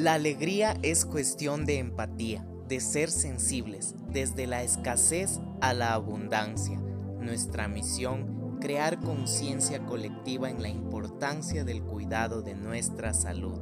[0.00, 6.78] La alegría es cuestión de empatía, de ser sensibles, desde la escasez a la abundancia.
[7.20, 13.58] Nuestra misión, crear conciencia colectiva en la importancia del cuidado de nuestra salud.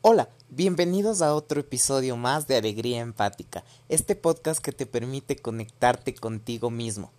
[0.00, 6.14] Hola, bienvenidos a otro episodio más de Alegría Empática, este podcast que te permite conectarte
[6.14, 7.12] contigo mismo.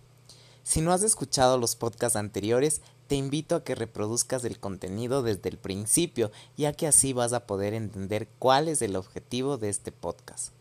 [0.62, 5.48] Si no has escuchado los podcasts anteriores, te invito a que reproduzcas el contenido desde
[5.48, 9.90] el principio, ya que así vas a poder entender cuál es el objetivo de este
[9.90, 10.52] podcast.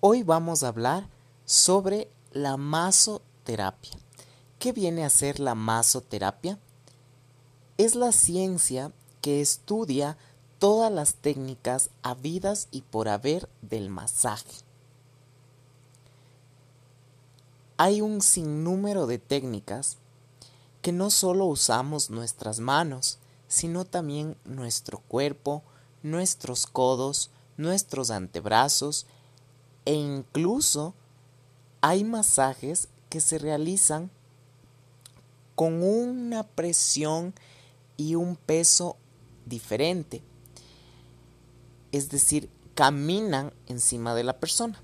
[0.00, 1.08] Hoy vamos a hablar
[1.44, 3.92] sobre la masoterapia.
[4.58, 6.58] ¿Qué viene a ser la masoterapia?
[7.78, 10.16] Es la ciencia que estudia
[10.58, 14.69] todas las técnicas habidas y por haber del masaje
[17.82, 19.96] hay un sinnúmero de técnicas
[20.82, 23.18] que no solo usamos nuestras manos,
[23.48, 25.62] sino también nuestro cuerpo,
[26.02, 29.06] nuestros codos, nuestros antebrazos
[29.86, 30.92] e incluso
[31.80, 34.10] hay masajes que se realizan
[35.54, 37.32] con una presión
[37.96, 38.98] y un peso
[39.46, 40.22] diferente.
[41.92, 44.82] Es decir, caminan encima de la persona.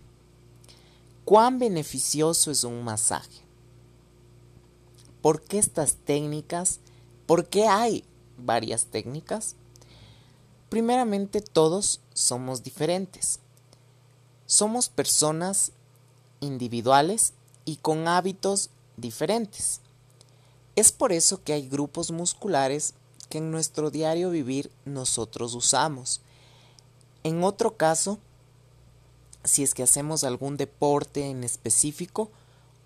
[1.27, 3.41] ¿Cuán beneficioso es un masaje?
[5.23, 6.79] ¿Por qué estas técnicas?
[7.27, 8.05] ¿Por qué hay
[8.39, 9.57] varias técnicas?
[10.69, 13.41] Primeramente, todos somos diferentes.
[14.47, 15.73] Somos personas
[16.39, 17.33] individuales
[17.65, 19.81] y con hábitos diferentes.
[20.77, 22.95] Es por eso que hay grupos musculares
[23.29, 26.21] que en nuestro diario vivir nosotros usamos.
[27.25, 28.21] En otro caso,
[29.47, 32.31] si es que hacemos algún deporte en específico,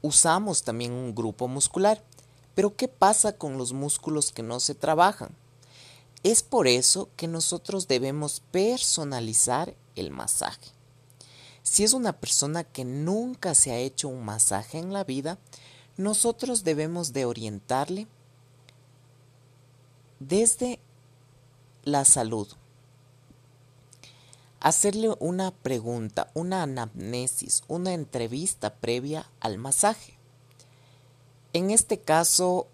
[0.02, 2.02] usamos también un grupo muscular.
[2.54, 5.30] Pero ¿qué pasa con los músculos que no se trabajan?
[6.22, 10.70] Es por eso que nosotros debemos personalizar el masaje.
[11.62, 15.38] Si es una persona que nunca se ha hecho un masaje en la vida,
[15.96, 18.06] nosotros debemos de orientarle
[20.18, 20.78] desde
[21.84, 22.48] la salud,
[24.60, 30.18] hacerle una pregunta, una anamnesis, una entrevista previa al masaje.
[31.52, 32.68] En este caso,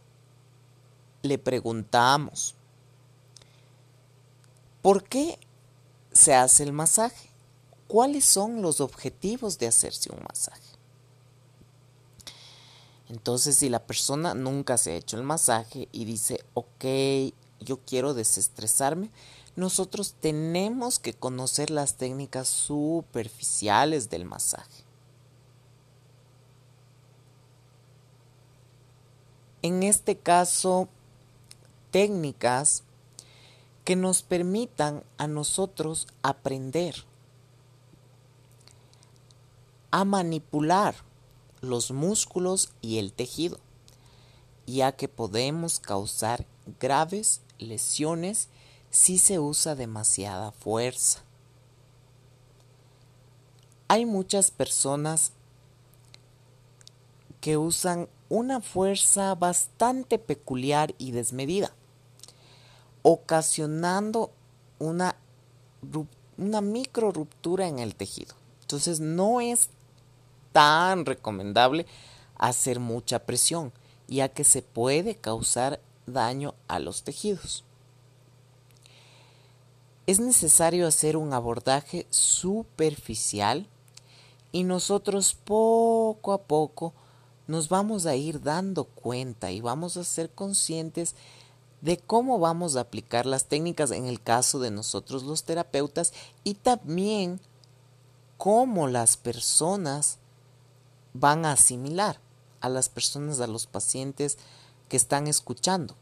[1.22, 2.54] le preguntamos,
[4.82, 5.38] ¿por qué
[6.12, 7.30] se hace el masaje?
[7.88, 10.62] ¿Cuáles son los objetivos de hacerse un masaje?
[13.08, 16.84] Entonces, si la persona nunca se ha hecho el masaje y dice, ok,
[17.60, 19.10] yo quiero desestresarme,
[19.56, 24.84] nosotros tenemos que conocer las técnicas superficiales del masaje.
[29.62, 30.88] En este caso,
[31.90, 32.84] técnicas
[33.84, 36.94] que nos permitan a nosotros aprender
[39.90, 40.94] a manipular
[41.62, 43.58] los músculos y el tejido,
[44.66, 46.46] ya que podemos causar
[46.78, 48.48] graves lesiones
[48.96, 51.20] si se usa demasiada fuerza.
[53.88, 55.32] Hay muchas personas
[57.42, 61.74] que usan una fuerza bastante peculiar y desmedida,
[63.02, 64.32] ocasionando
[64.78, 65.14] una,
[66.38, 68.34] micro ruptura en el tejido.
[68.62, 69.68] Entonces no es
[70.52, 71.84] tan recomendable
[72.38, 73.74] hacer mucha presión,
[74.08, 77.66] ya que se puede causar daño a los tejidos
[80.06, 83.66] es necesario hacer un abordaje superficial
[84.52, 86.92] y nosotros poco a poco
[87.48, 91.14] nos vamos a ir dando cuenta y vamos a ser conscientes
[91.80, 96.12] de cómo vamos a aplicar las técnicas en el caso de nosotros los terapeutas
[96.44, 97.40] y también
[98.38, 100.18] cómo las personas
[101.14, 102.20] van a asimilar
[102.60, 104.38] a las personas, a los pacientes
[104.88, 105.94] que están escuchando.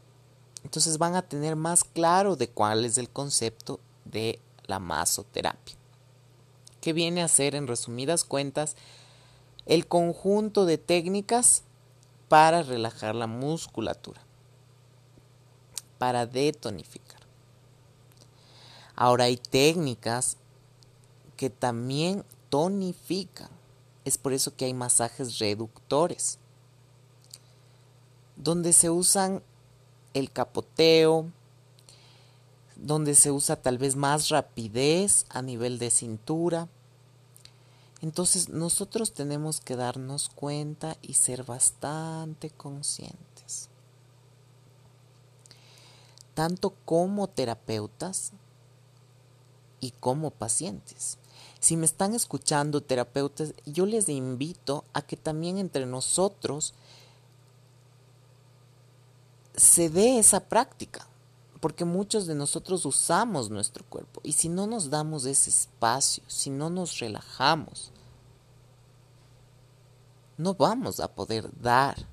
[0.63, 5.75] Entonces van a tener más claro de cuál es el concepto de la masoterapia,
[6.81, 8.75] que viene a ser, en resumidas cuentas,
[9.65, 11.63] el conjunto de técnicas
[12.29, 14.21] para relajar la musculatura,
[15.97, 17.21] para detonificar.
[18.95, 20.37] Ahora hay técnicas
[21.35, 23.49] que también tonifican.
[24.05, 26.39] Es por eso que hay masajes reductores,
[28.35, 29.41] donde se usan
[30.13, 31.31] el capoteo,
[32.85, 36.67] donde se usa tal vez más rapidez a nivel de cintura.
[38.01, 43.69] Entonces nosotros tenemos que darnos cuenta y ser bastante conscientes.
[46.35, 48.33] tanto como terapeutas
[49.79, 51.17] y como pacientes.
[51.61, 56.73] Si me están escuchando terapeutas, yo les invito a que también entre nosotros
[59.55, 61.07] se dé esa práctica,
[61.59, 66.49] porque muchos de nosotros usamos nuestro cuerpo y si no nos damos ese espacio, si
[66.49, 67.91] no nos relajamos,
[70.37, 72.07] no vamos a poder dar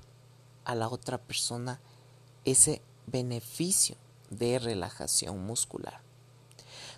[0.63, 1.81] a la otra persona
[2.45, 3.97] ese beneficio
[4.29, 6.01] de relajación muscular.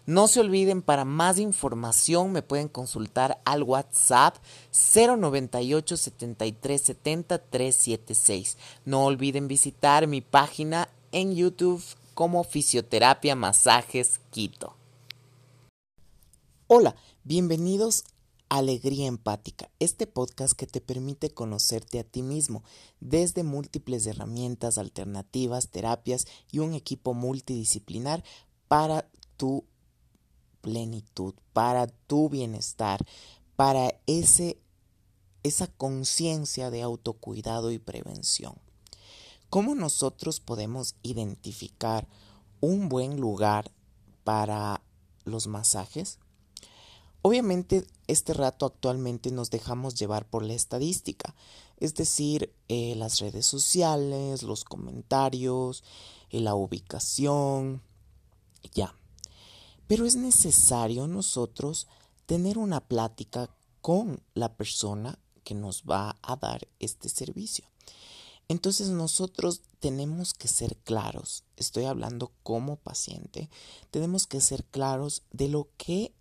[0.05, 4.35] No se olviden, para más información me pueden consultar al WhatsApp
[4.71, 8.57] 098 73 70 376.
[8.85, 11.83] No olviden visitar mi página en YouTube
[12.15, 14.77] como Fisioterapia Masajes Quito.
[16.67, 16.95] Hola,
[17.25, 18.05] bienvenidos
[18.47, 22.63] a Alegría Empática, este podcast que te permite conocerte a ti mismo
[23.01, 28.23] desde múltiples herramientas alternativas, terapias y un equipo multidisciplinar
[28.69, 29.65] para tu
[30.61, 33.05] plenitud, para tu bienestar,
[33.57, 34.57] para ese,
[35.43, 38.64] esa conciencia de autocuidado y prevención.
[39.49, 42.07] ¿Cómo nosotros podemos identificar
[42.61, 43.71] un buen lugar
[44.23, 44.81] para
[45.23, 46.19] los masajes?
[47.21, 51.33] Obviamente, este rato actualmente nos dejamos llevar por la estadística,
[51.77, 55.83] es decir, eh, las redes sociales, los comentarios,
[56.29, 57.81] eh, la ubicación,
[58.73, 58.95] ya.
[59.87, 61.87] Pero es necesario nosotros
[62.25, 63.49] tener una plática
[63.81, 67.65] con la persona que nos va a dar este servicio.
[68.47, 73.49] Entonces nosotros tenemos que ser claros, estoy hablando como paciente,
[73.91, 76.13] tenemos que ser claros de lo que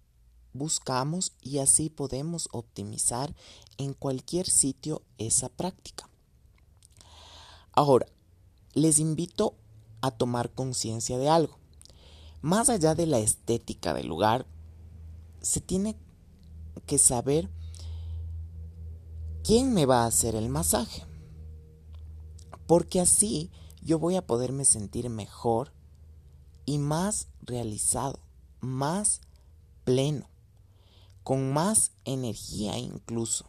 [0.55, 3.35] buscamos y así podemos optimizar
[3.77, 6.09] en cualquier sitio esa práctica.
[7.73, 8.07] Ahora,
[8.73, 9.57] les invito
[10.01, 11.59] a tomar conciencia de algo.
[12.41, 14.47] Más allá de la estética del lugar,
[15.43, 15.97] se tiene
[16.87, 17.51] que saber
[19.43, 21.05] quién me va a hacer el masaje.
[22.67, 23.51] Porque así
[23.83, 25.73] yo voy a poderme sentir mejor
[26.65, 28.19] y más realizado,
[28.61, 29.21] más
[29.85, 30.29] pleno,
[31.23, 33.47] con más energía incluso.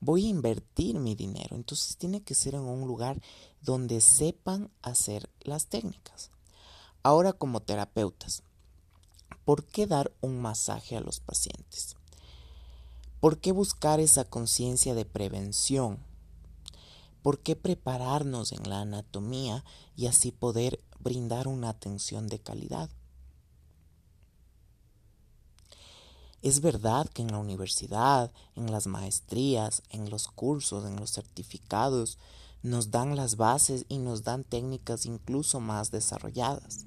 [0.00, 3.20] Voy a invertir mi dinero, entonces tiene que ser en un lugar
[3.62, 6.30] donde sepan hacer las técnicas.
[7.02, 8.42] Ahora como terapeutas,
[9.44, 11.96] ¿por qué dar un masaje a los pacientes?
[13.20, 15.98] ¿Por qué buscar esa conciencia de prevención?
[17.24, 19.64] ¿Por qué prepararnos en la anatomía
[19.96, 22.90] y así poder brindar una atención de calidad?
[26.42, 32.18] Es verdad que en la universidad, en las maestrías, en los cursos, en los certificados,
[32.62, 36.86] nos dan las bases y nos dan técnicas incluso más desarrolladas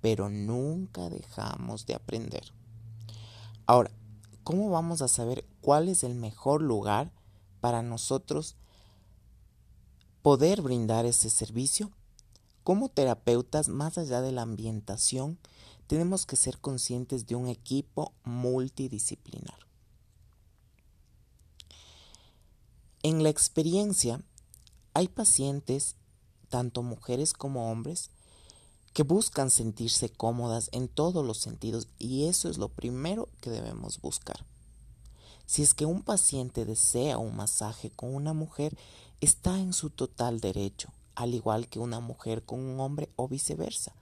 [0.00, 2.52] pero nunca dejamos de aprender.
[3.66, 3.90] Ahora,
[4.44, 7.12] ¿cómo vamos a saber cuál es el mejor lugar
[7.60, 8.56] para nosotros
[10.28, 11.90] poder brindar ese servicio?
[12.62, 15.38] Como terapeutas, más allá de la ambientación,
[15.86, 19.58] tenemos que ser conscientes de un equipo multidisciplinar.
[23.02, 24.20] En la experiencia,
[24.92, 25.96] hay pacientes,
[26.50, 28.10] tanto mujeres como hombres,
[28.92, 33.98] que buscan sentirse cómodas en todos los sentidos y eso es lo primero que debemos
[34.02, 34.44] buscar.
[35.46, 38.76] Si es que un paciente desea un masaje con una mujer,
[39.20, 43.94] está en su total derecho, al igual que una mujer con un hombre o viceversa,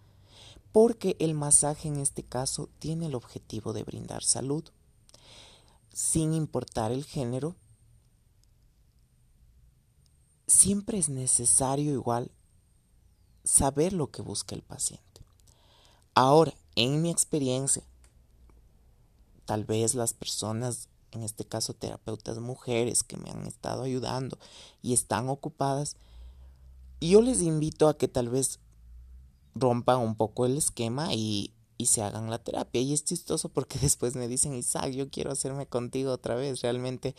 [0.73, 4.64] porque el masaje en este caso tiene el objetivo de brindar salud.
[5.92, 7.56] Sin importar el género,
[10.46, 12.30] siempre es necesario igual
[13.44, 15.23] saber lo que busca el paciente.
[16.14, 17.82] Ahora, en mi experiencia,
[19.46, 24.38] tal vez las personas, en este caso terapeutas mujeres que me han estado ayudando
[24.82, 25.96] y están ocupadas,
[27.00, 28.61] yo les invito a que tal vez
[29.54, 32.80] rompan un poco el esquema y, y se hagan la terapia.
[32.80, 36.61] Y es chistoso porque después me dicen, Isaac, yo quiero hacerme contigo otra vez.
[36.62, 37.14] Realmente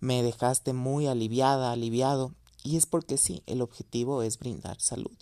[0.00, 2.32] me dejaste muy aliviada, aliviado.
[2.62, 5.16] Y es porque sí, el objetivo es brindar salud.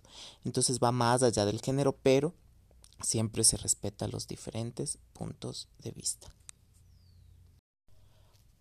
[0.45, 2.33] Entonces va más allá del género, pero
[3.03, 6.33] siempre se respeta los diferentes puntos de vista.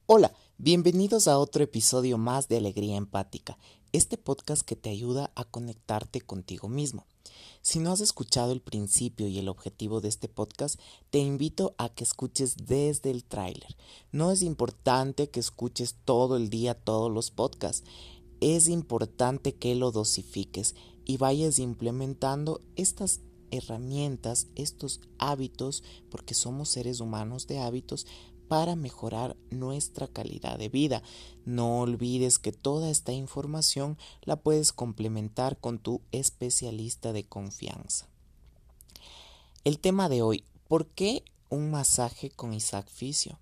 [0.06, 3.58] Hola, bienvenidos a otro episodio más de Alegría Empática,
[3.92, 7.06] este podcast que te ayuda a conectarte contigo mismo.
[7.62, 10.80] Si no has escuchado el principio y el objetivo de este podcast,
[11.10, 13.78] te invito a que escuches desde el tráiler.
[14.12, 17.84] No es importante que escuches todo el día todos los podcasts
[18.44, 27.00] es importante que lo dosifiques y vayas implementando estas herramientas, estos hábitos, porque somos seres
[27.00, 28.06] humanos de hábitos,
[28.48, 31.02] para mejorar nuestra calidad de vida.
[31.46, 38.08] No olvides que toda esta información la puedes complementar con tu especialista de confianza.
[39.64, 43.40] El tema de hoy, ¿por qué un masaje con Isaac Fisio?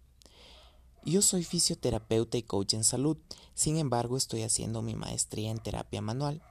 [1.04, 3.18] Yo soy fisioterapeuta y coach en salud,
[3.56, 6.44] sin embargo estoy haciendo mi maestría en terapia manual.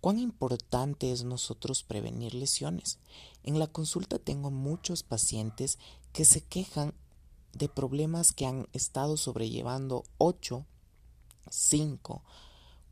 [0.00, 2.98] ¿Cuán importante es nosotros prevenir lesiones?
[3.44, 5.78] En la consulta tengo muchos pacientes
[6.12, 6.94] que se quejan
[7.52, 10.64] de problemas que han estado sobrellevando 8,
[11.50, 12.22] 5,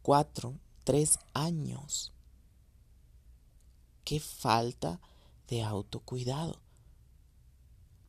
[0.03, 2.13] 4, 3 años.
[4.05, 5.01] Qué falta
[5.49, 6.61] de autocuidado.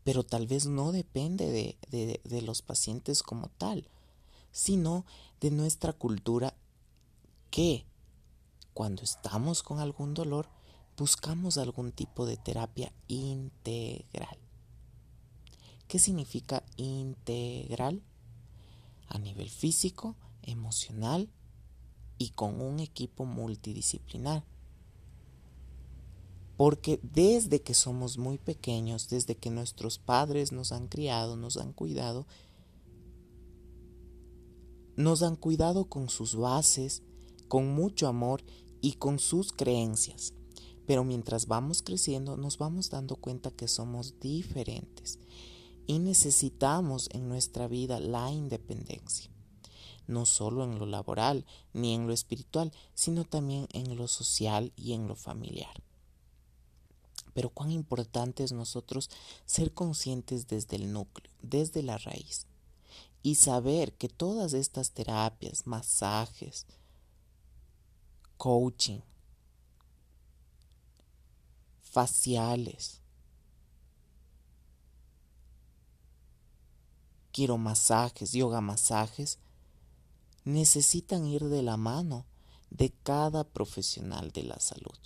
[0.03, 3.87] Pero tal vez no depende de, de, de los pacientes como tal,
[4.51, 5.05] sino
[5.39, 6.55] de nuestra cultura
[7.51, 7.85] que
[8.73, 10.49] cuando estamos con algún dolor,
[10.97, 14.40] buscamos algún tipo de terapia integral.
[15.91, 18.01] ¿Qué significa integral?
[19.09, 21.29] A nivel físico, emocional
[22.17, 24.45] y con un equipo multidisciplinar.
[26.55, 31.73] Porque desde que somos muy pequeños, desde que nuestros padres nos han criado, nos han
[31.73, 32.25] cuidado,
[34.95, 37.03] nos han cuidado con sus bases,
[37.49, 38.45] con mucho amor
[38.79, 40.33] y con sus creencias.
[40.87, 45.19] Pero mientras vamos creciendo nos vamos dando cuenta que somos diferentes
[45.87, 49.29] y necesitamos en nuestra vida la independencia.
[50.07, 54.93] No solo en lo laboral ni en lo espiritual, sino también en lo social y
[54.93, 55.83] en lo familiar.
[57.33, 59.09] Pero cuán importante es nosotros
[59.45, 62.45] ser conscientes desde el núcleo, desde la raíz,
[63.23, 66.65] y saber que todas estas terapias, masajes,
[68.37, 68.99] coaching,
[71.81, 73.00] faciales,
[77.31, 79.39] quiero masajes, yoga masajes,
[80.43, 82.25] necesitan ir de la mano
[82.69, 84.97] de cada profesional de la salud.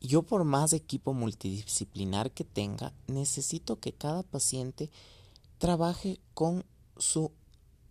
[0.00, 4.90] Yo por más equipo multidisciplinar que tenga, necesito que cada paciente
[5.58, 6.64] trabaje con
[6.96, 7.30] su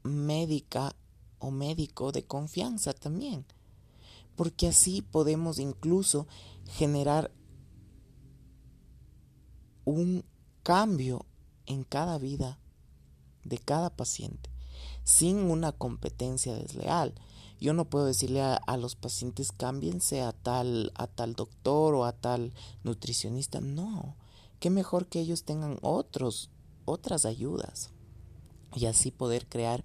[0.04, 0.96] médica
[1.40, 3.46] o médico de confianza también,
[4.36, 6.28] porque así podemos incluso
[6.66, 7.32] generar
[9.86, 10.26] un
[10.64, 11.26] cambio
[11.72, 12.60] en cada vida
[13.44, 14.50] de cada paciente,
[15.04, 17.14] sin una competencia desleal.
[17.60, 22.12] Yo no puedo decirle a, los pacientes cámbiense a tal, a tal doctor o a
[22.12, 23.62] tal nutricionista.
[23.62, 24.16] No,
[24.60, 26.50] qué mejor que ellos tengan otros,
[26.86, 27.92] otras ayudas
[28.76, 29.84] y así poder crear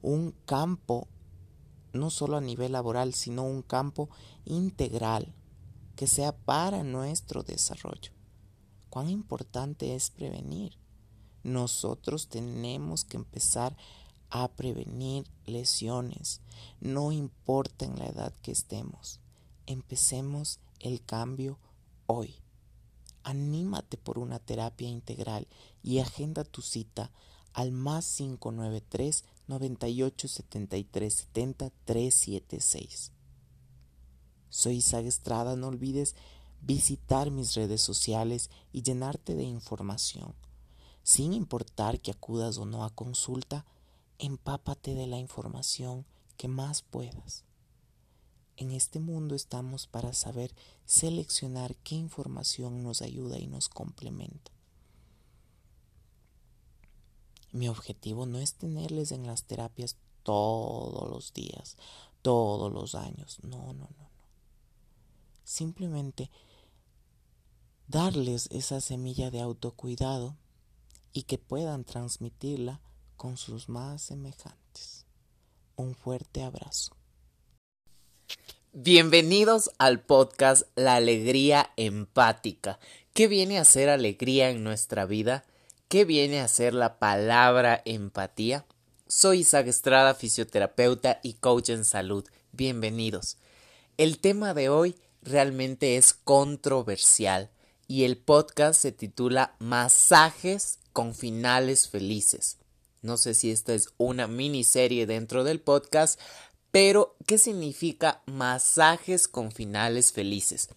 [0.00, 1.08] un campo,
[1.92, 4.08] no solo a nivel laboral, sino un campo
[4.44, 5.34] integral
[5.96, 8.12] que sea para nuestro desarrollo.
[8.88, 10.78] Cuán importante es prevenir.
[11.42, 13.76] Nosotros tenemos que empezar
[14.30, 16.40] a prevenir lesiones,
[16.80, 19.20] no importa en la edad que estemos.
[19.66, 21.58] Empecemos el cambio
[22.06, 22.36] hoy.
[23.22, 25.46] Anímate por una terapia integral
[25.82, 27.10] y agenda tu cita
[27.52, 33.12] al más 593 98 73 70 376.
[34.50, 36.14] Soy Isaac Estrada, no olvides
[36.60, 40.34] visitar mis redes sociales y llenarte de información.
[41.08, 43.64] Sin importar que acudas o no a consulta,
[44.18, 46.04] empápate de la información
[46.36, 47.44] que más puedas.
[48.58, 54.50] En este mundo estamos para saber seleccionar qué información nos ayuda y nos complementa.
[57.52, 61.78] Mi objetivo no es tenerles en las terapias todos los días,
[62.20, 63.38] todos los años.
[63.42, 64.10] No, no, no, no.
[65.42, 66.30] Simplemente
[67.86, 70.36] darles esa semilla de autocuidado
[71.12, 72.80] y que puedan transmitirla
[73.16, 75.06] con sus más semejantes.
[75.76, 76.96] Un fuerte abrazo.
[78.72, 82.78] Bienvenidos al podcast La Alegría Empática.
[83.12, 85.44] ¿Qué viene a ser alegría en nuestra vida?
[85.88, 88.66] ¿Qué viene a ser la palabra empatía?
[89.06, 92.24] Soy Isaac Estrada, fisioterapeuta y coach en salud.
[92.52, 93.38] Bienvenidos.
[93.96, 97.50] El tema de hoy realmente es controversial
[97.88, 102.58] y el podcast se titula Masajes con finales felices.
[103.02, 106.18] No sé si esta es una miniserie dentro del podcast,
[106.72, 110.70] pero ¿qué significa masajes con finales felices?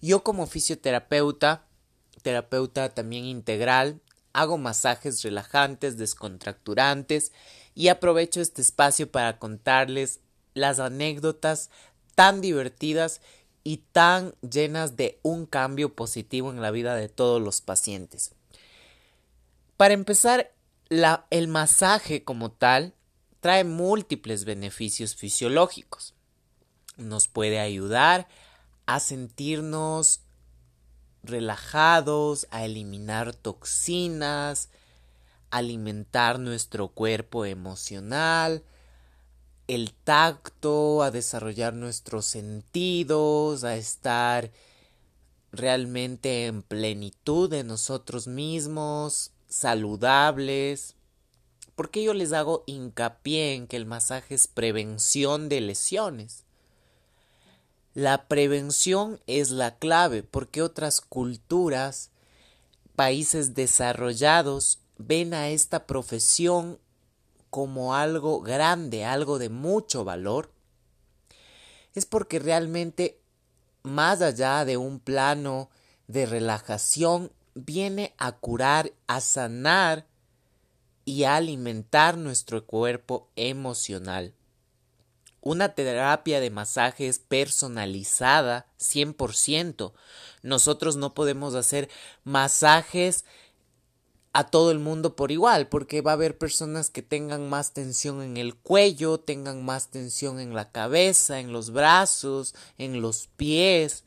[0.00, 1.68] Yo como fisioterapeuta,
[2.22, 4.00] terapeuta también integral,
[4.32, 7.30] hago masajes relajantes, descontracturantes
[7.76, 10.18] y aprovecho este espacio para contarles
[10.52, 11.70] las anécdotas
[12.16, 13.20] tan divertidas
[13.62, 18.32] y tan llenas de un cambio positivo en la vida de todos los pacientes.
[19.80, 20.52] Para empezar,
[21.30, 22.92] el masaje como tal
[23.40, 26.12] trae múltiples beneficios fisiológicos.
[26.98, 28.28] Nos puede ayudar
[28.84, 30.20] a sentirnos
[31.22, 34.68] relajados, a eliminar toxinas,
[35.50, 38.62] alimentar nuestro cuerpo emocional,
[39.66, 44.50] el tacto, a desarrollar nuestros sentidos, a estar
[45.52, 50.94] realmente en plenitud de nosotros mismos, saludables.
[51.74, 56.44] Porque yo les hago hincapié en que el masaje es prevención de lesiones.
[57.92, 62.10] La prevención es la clave porque otras culturas,
[62.96, 66.78] países desarrollados, ven a esta profesión
[67.50, 70.52] como algo grande, algo de mucho valor,
[71.94, 73.20] es porque realmente
[73.82, 75.68] más allá de un plano
[76.06, 80.06] de relajación, viene a curar, a sanar
[81.04, 84.34] y a alimentar nuestro cuerpo emocional.
[85.42, 89.92] Una terapia de masaje es personalizada 100%.
[90.42, 91.88] Nosotros no podemos hacer
[92.24, 93.24] masajes
[94.32, 98.22] a todo el mundo por igual, porque va a haber personas que tengan más tensión
[98.22, 104.04] en el cuello, tengan más tensión en la cabeza, en los brazos, en los pies,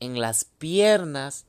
[0.00, 1.46] en las piernas.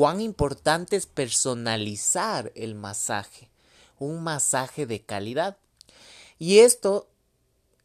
[0.00, 3.50] Cuán importante es personalizar el masaje,
[3.98, 5.58] un masaje de calidad.
[6.38, 7.10] Y esto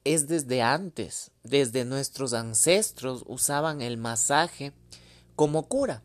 [0.05, 4.71] es desde antes, desde nuestros ancestros usaban el masaje
[5.35, 6.03] como cura.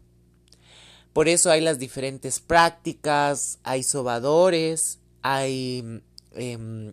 [1.12, 6.02] Por eso hay las diferentes prácticas, hay sobadores, hay
[6.32, 6.92] em,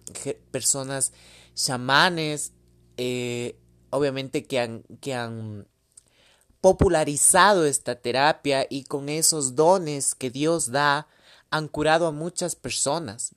[0.52, 1.12] personas
[1.56, 2.52] chamanes,
[2.98, 3.58] eh,
[3.90, 5.66] obviamente que han, que han
[6.62, 11.08] popularizado esta terapia y con esos dones que Dios da
[11.50, 13.36] han curado a muchas personas.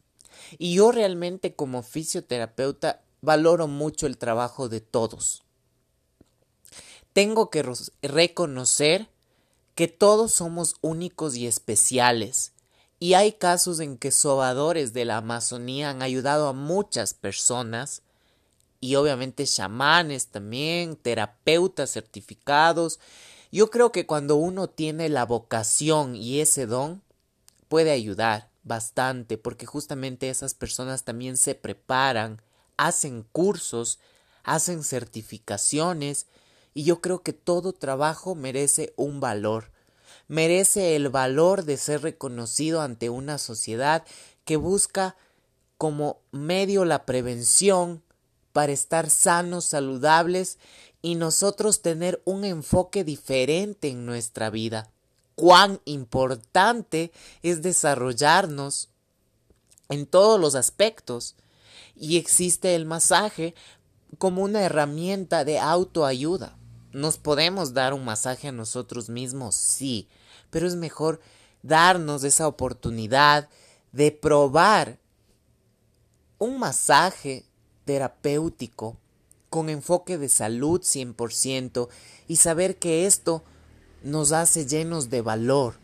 [0.59, 5.43] Y yo realmente como fisioterapeuta valoro mucho el trabajo de todos.
[7.13, 7.65] Tengo que
[8.03, 9.09] reconocer
[9.75, 12.53] que todos somos únicos y especiales,
[12.99, 18.03] y hay casos en que sobadores de la Amazonía han ayudado a muchas personas,
[18.81, 22.99] y obviamente chamanes también, terapeutas certificados.
[23.53, 27.03] Yo creo que cuando uno tiene la vocación y ese don,
[27.69, 32.41] puede ayudar bastante, porque justamente esas personas también se preparan,
[32.77, 33.99] hacen cursos,
[34.45, 36.27] hacen certificaciones
[36.73, 39.71] y yo creo que todo trabajo merece un valor,
[40.29, 44.05] merece el valor de ser reconocido ante una sociedad
[44.45, 45.17] que busca
[45.77, 48.03] como medio la prevención
[48.53, 50.59] para estar sanos, saludables
[51.03, 54.91] y nosotros tener un enfoque diferente en nuestra vida.
[55.35, 58.91] Cuán importante es desarrollarnos
[59.89, 61.37] en todos los aspectos.
[61.95, 63.55] Y existe el masaje
[64.19, 66.57] como una herramienta de autoayuda.
[66.93, 69.55] ¿Nos podemos dar un masaje a nosotros mismos?
[69.55, 70.09] Sí,
[70.51, 71.21] pero es mejor
[71.63, 73.49] darnos esa oportunidad
[73.93, 74.99] de probar
[76.39, 77.45] un masaje
[77.91, 78.97] terapéutico
[79.49, 81.89] con enfoque de salud 100%
[82.29, 83.43] y saber que esto
[84.05, 85.75] nos hace llenos de valor,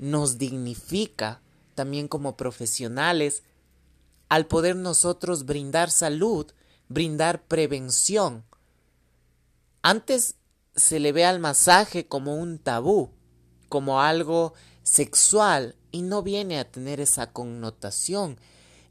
[0.00, 1.40] nos dignifica
[1.76, 3.44] también como profesionales
[4.28, 6.50] al poder nosotros brindar salud,
[6.88, 8.44] brindar prevención.
[9.82, 10.34] Antes
[10.74, 13.10] se le ve al masaje como un tabú,
[13.68, 18.40] como algo sexual y no viene a tener esa connotación.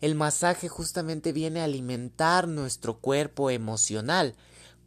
[0.02, 4.36] El masaje justamente viene a alimentar nuestro cuerpo emocional.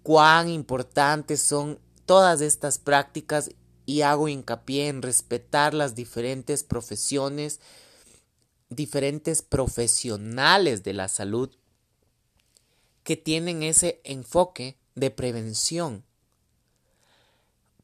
[0.02, 3.52] Cuán importantes son todas estas prácticas
[3.86, 7.60] y hago hincapié en respetar las diferentes profesiones,
[8.70, 11.50] diferentes profesionales de la salud
[13.04, 16.04] que tienen ese enfoque de prevención.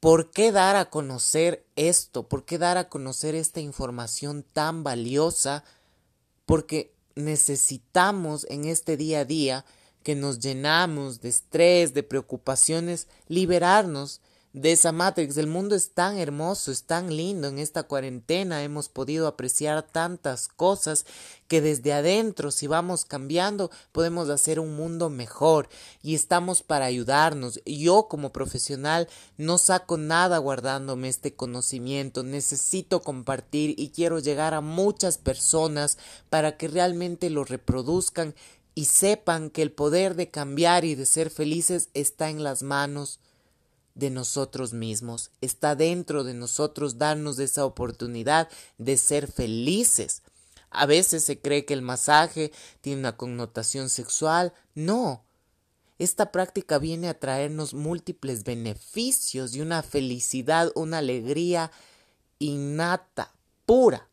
[0.01, 2.27] ¿Por qué dar a conocer esto?
[2.27, 5.62] ¿Por qué dar a conocer esta información tan valiosa?
[6.47, 9.64] Porque necesitamos en este día a día
[10.03, 14.20] que nos llenamos de estrés, de preocupaciones, liberarnos
[14.53, 15.37] de esa Matrix.
[15.37, 17.49] El mundo es tan hermoso, es tan lindo.
[17.49, 21.07] En esta cuarentena hemos podido apreciar tantas cosas
[21.47, 25.69] que desde adentro, si vamos cambiando, podemos hacer un mundo mejor
[26.03, 27.61] y estamos para ayudarnos.
[27.65, 32.23] Yo como profesional no saco nada guardándome este conocimiento.
[32.23, 38.35] Necesito compartir y quiero llegar a muchas personas para que realmente lo reproduzcan
[38.75, 43.19] y sepan que el poder de cambiar y de ser felices está en las manos
[43.94, 48.48] de nosotros mismos, está dentro de nosotros darnos esa oportunidad
[48.79, 50.22] de ser felices.
[50.70, 54.53] A veces se cree que el masaje tiene una connotación sexual.
[54.74, 55.24] No.
[55.98, 61.72] Esta práctica viene a traernos múltiples beneficios y una felicidad, una alegría
[62.38, 63.35] innata,
[63.66, 64.09] pura.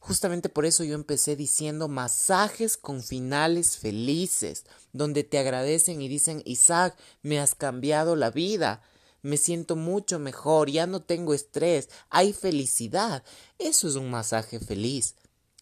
[0.00, 6.42] Justamente por eso yo empecé diciendo masajes con finales felices, donde te agradecen y dicen,
[6.44, 8.82] Isaac, me has cambiado la vida,
[9.22, 13.22] me siento mucho mejor, ya no tengo estrés, hay felicidad.
[13.58, 15.14] Eso es un masaje feliz.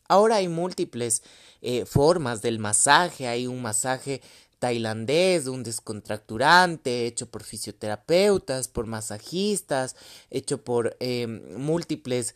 [0.09, 1.23] Ahora hay múltiples
[1.63, 4.23] eh, formas del masaje, hay un masaje
[4.59, 9.97] tailandés, un descontracturante, hecho por fisioterapeutas, por masajistas,
[10.31, 12.35] hecho por em, múltiples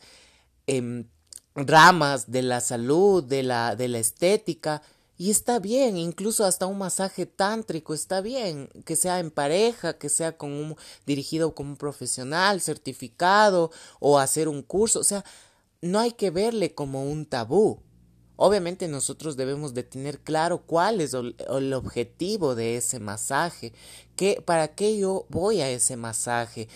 [0.67, 1.05] em,
[1.55, 4.81] ramas de la salud, de la, de la estética.
[5.21, 10.09] Y está bien, incluso hasta un masaje tántrico está bien, que sea en pareja, que
[10.09, 15.23] sea con un, dirigido como un profesional certificado o hacer un curso, o sea,
[15.79, 17.83] no hay que verle como un tabú.
[18.35, 23.73] Obviamente nosotros debemos de tener claro cuál es el objetivo de ese masaje,
[24.15, 26.67] que, para qué yo voy a ese masaje,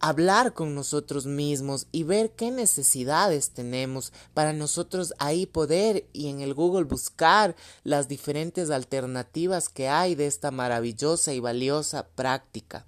[0.00, 6.40] hablar con nosotros mismos y ver qué necesidades tenemos para nosotros ahí poder y en
[6.40, 12.86] el Google buscar las diferentes alternativas que hay de esta maravillosa y valiosa práctica.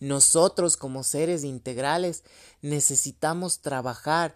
[0.00, 2.24] Nosotros como seres integrales
[2.60, 4.34] necesitamos trabajar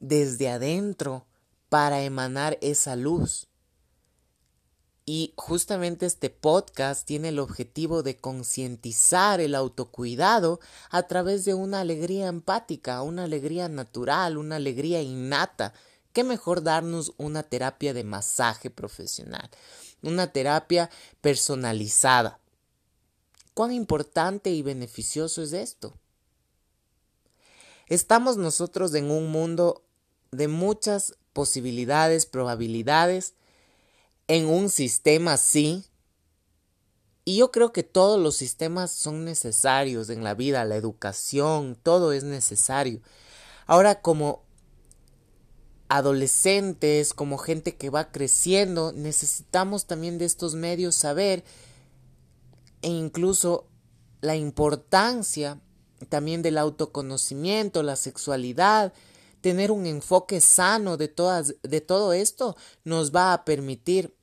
[0.00, 1.26] desde adentro
[1.68, 3.47] para emanar esa luz.
[5.10, 11.80] Y justamente este podcast tiene el objetivo de concientizar el autocuidado a través de una
[11.80, 15.72] alegría empática, una alegría natural, una alegría innata.
[16.12, 19.48] ¿Qué mejor darnos una terapia de masaje profesional?
[20.02, 20.90] Una terapia
[21.22, 22.38] personalizada
[23.54, 25.94] ¿Cuán importante y beneficioso es esto?
[27.86, 29.82] Estamos nosotros en un mundo
[30.32, 33.32] de muchas posibilidades, probabilidades,
[34.28, 35.84] en un sistema sí.
[37.24, 42.12] Y yo creo que todos los sistemas son necesarios en la vida, la educación, todo
[42.12, 43.00] es necesario.
[43.66, 44.44] Ahora como
[45.88, 51.44] adolescentes, como gente que va creciendo, necesitamos también de estos medios saber
[52.82, 53.66] e incluso
[54.20, 55.60] la importancia
[56.08, 58.92] también del autoconocimiento, la sexualidad,
[59.40, 64.14] tener un enfoque sano de, todas, de todo esto nos va a permitir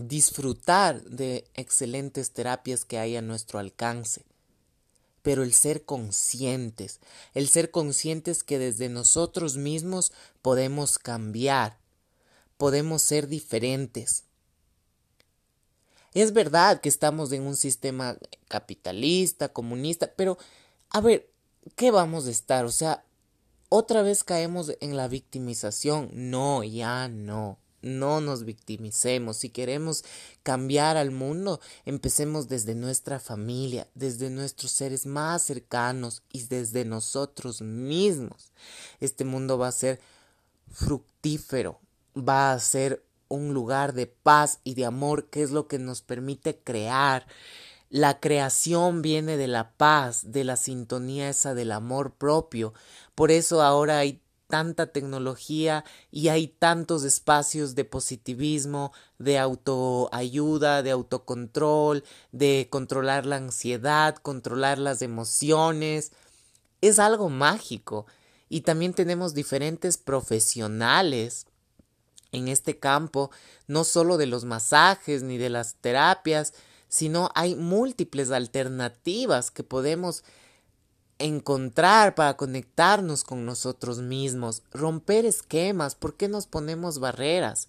[0.00, 4.24] disfrutar de excelentes terapias que hay a nuestro alcance.
[5.22, 7.00] Pero el ser conscientes,
[7.34, 11.78] el ser conscientes que desde nosotros mismos podemos cambiar,
[12.56, 14.24] podemos ser diferentes,
[16.16, 18.16] es verdad que estamos en un sistema
[18.48, 20.38] capitalista, comunista, pero
[20.88, 21.28] a ver,
[21.74, 22.64] ¿qué vamos a estar?
[22.64, 23.04] O sea,
[23.68, 26.08] otra vez caemos en la victimización.
[26.14, 27.58] No, ya no.
[27.82, 29.36] No nos victimicemos.
[29.36, 30.04] Si queremos
[30.42, 37.62] cambiar al mundo, empecemos desde nuestra familia, desde nuestros seres más cercanos y desde nosotros
[37.62, 38.52] mismos.
[39.00, 40.00] Este mundo va a ser
[40.70, 41.80] fructífero,
[42.16, 46.02] va a ser un lugar de paz y de amor que es lo que nos
[46.02, 47.26] permite crear.
[47.88, 52.74] La creación viene de la paz, de la sintonía esa del amor propio.
[53.14, 60.90] Por eso ahora hay tanta tecnología y hay tantos espacios de positivismo, de autoayuda, de
[60.90, 66.12] autocontrol, de controlar la ansiedad, controlar las emociones.
[66.80, 68.06] Es algo mágico.
[68.48, 71.46] Y también tenemos diferentes profesionales
[72.32, 73.30] en este campo,
[73.66, 76.54] no solo de los masajes ni de las terapias,
[76.88, 80.22] sino hay múltiples alternativas que podemos
[81.18, 87.68] encontrar para conectarnos con nosotros mismos, romper esquemas, ¿por qué nos ponemos barreras?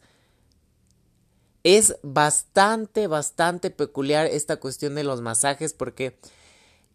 [1.64, 6.18] Es bastante, bastante peculiar esta cuestión de los masajes porque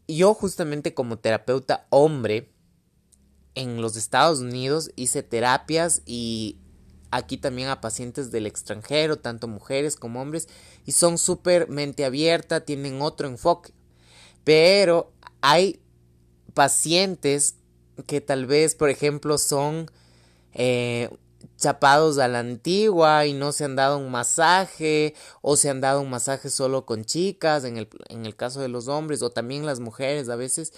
[0.08, 2.50] yo justamente como terapeuta hombre
[3.54, 6.58] en los Estados Unidos hice terapias y
[7.10, 10.48] aquí también a pacientes del extranjero, tanto mujeres como hombres,
[10.86, 13.72] y son súper mente abierta, tienen otro enfoque.
[14.44, 15.12] Pero
[15.42, 15.81] hay
[16.54, 17.56] pacientes
[18.06, 19.90] que tal vez, por ejemplo, son
[20.54, 21.10] eh,
[21.56, 26.00] chapados a la antigua y no se han dado un masaje o se han dado
[26.00, 29.66] un masaje solo con chicas en el, en el caso de los hombres o también
[29.66, 30.72] las mujeres a veces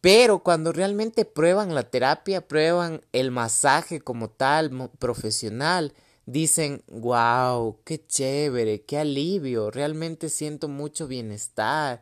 [0.00, 5.92] pero cuando realmente prueban la terapia, prueban el masaje como tal, profesional,
[6.24, 12.00] dicen, wow, qué chévere, qué alivio, realmente siento mucho bienestar.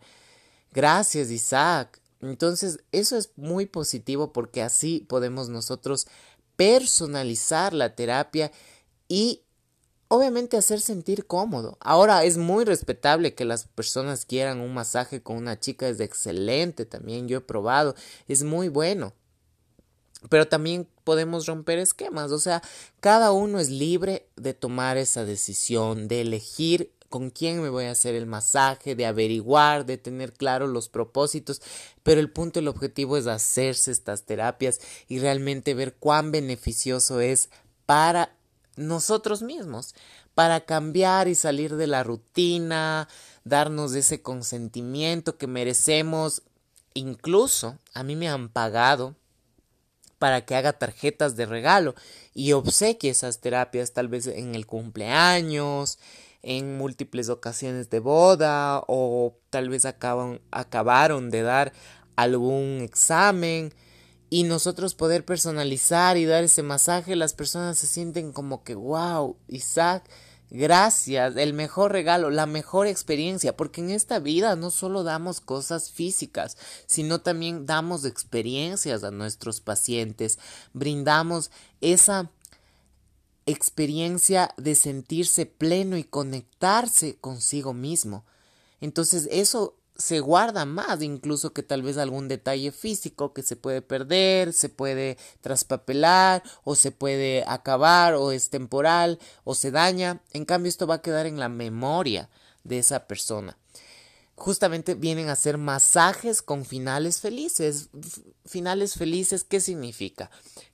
[0.72, 2.00] Gracias, Isaac.
[2.20, 6.06] Entonces, eso es muy positivo porque así podemos nosotros
[6.56, 8.50] personalizar la terapia
[9.06, 9.42] y
[10.08, 11.78] obviamente hacer sentir cómodo.
[11.80, 16.84] Ahora es muy respetable que las personas quieran un masaje con una chica, es excelente
[16.84, 17.94] también, yo he probado,
[18.26, 19.12] es muy bueno.
[20.28, 22.60] Pero también podemos romper esquemas, o sea,
[22.98, 27.92] cada uno es libre de tomar esa decisión, de elegir con quién me voy a
[27.92, 31.62] hacer el masaje, de averiguar, de tener claro los propósitos,
[32.02, 37.50] pero el punto, el objetivo es hacerse estas terapias y realmente ver cuán beneficioso es
[37.86, 38.34] para
[38.76, 39.94] nosotros mismos,
[40.34, 43.08] para cambiar y salir de la rutina,
[43.44, 46.42] darnos ese consentimiento que merecemos.
[46.94, 49.16] Incluso a mí me han pagado
[50.18, 51.94] para que haga tarjetas de regalo
[52.34, 55.98] y obsequie esas terapias tal vez en el cumpleaños,
[56.48, 61.74] en múltiples ocasiones de boda o tal vez acaban, acabaron de dar
[62.16, 63.74] algún examen.
[64.30, 69.36] Y nosotros poder personalizar y dar ese masaje, las personas se sienten como que, wow,
[69.48, 70.08] Isaac,
[70.50, 75.90] gracias, el mejor regalo, la mejor experiencia, porque en esta vida no solo damos cosas
[75.90, 76.56] físicas,
[76.86, 80.38] sino también damos experiencias a nuestros pacientes,
[80.72, 82.30] brindamos esa
[83.48, 88.24] experiencia de sentirse pleno y conectarse consigo mismo.
[88.80, 93.82] Entonces eso se guarda más incluso que tal vez algún detalle físico que se puede
[93.82, 100.22] perder, se puede traspapelar o se puede acabar o es temporal o se daña.
[100.32, 102.28] En cambio esto va a quedar en la memoria
[102.62, 103.58] de esa persona.
[104.38, 107.90] Justamente vienen a ser masajes con finales felices.
[108.46, 110.30] Finales felices, ¿qué significa?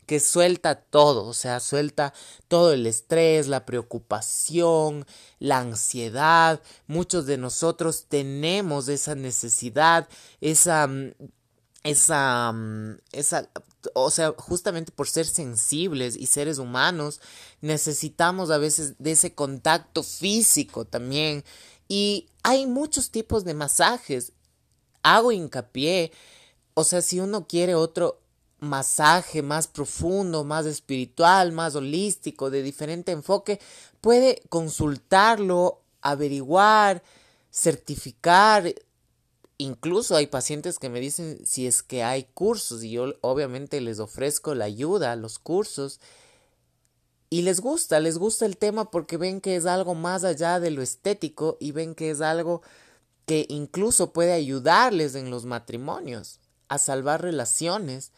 [0.07, 2.12] que suelta todo, o sea, suelta
[2.48, 5.07] todo el estrés, la preocupación,
[5.38, 6.61] la ansiedad.
[6.87, 10.09] Muchos de nosotros tenemos esa necesidad,
[10.40, 11.12] esa mm,
[11.85, 13.48] esa mm, esa
[13.92, 17.20] o sea, justamente por ser sensibles y seres humanos,
[17.61, 21.44] necesitamos a veces de ese contacto físico también.
[21.88, 24.33] Y hay muchos tipos de masajes.
[25.03, 26.12] Hago hincapié,
[26.75, 28.20] o sea, si uno quiere otro
[28.59, 33.61] masaje más profundo, más espiritual, más holístico, de diferente enfoque,
[34.01, 37.03] puede consultarlo, averiguar,
[37.53, 38.75] certificar.
[39.59, 44.01] Incluso hay pacientes que me dicen si es que hay cursos y yo obviamente les
[44.01, 46.01] ofrezco la ayuda, los cursos.
[47.35, 50.70] Y les gusta, les gusta el tema porque ven que es algo más allá de
[50.70, 52.62] lo estético y ven que es algo
[53.27, 58.12] que incluso puede ayudarles en los matrimonios, a salvar relaciones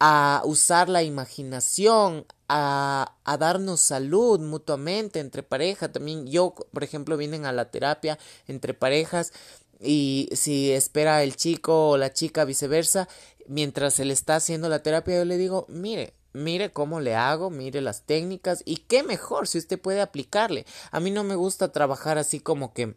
[0.00, 5.92] a usar la imaginación, a, a, darnos salud mutuamente entre pareja.
[5.92, 9.34] También yo, por ejemplo, vienen a la terapia entre parejas
[9.80, 13.06] y si espera el chico o la chica viceversa,
[13.46, 17.50] mientras se le está haciendo la terapia, yo le digo, mire, mire cómo le hago,
[17.50, 20.66] mire las técnicas y qué mejor si usted puede aplicarle.
[20.90, 22.94] A mí no me gusta trabajar así como que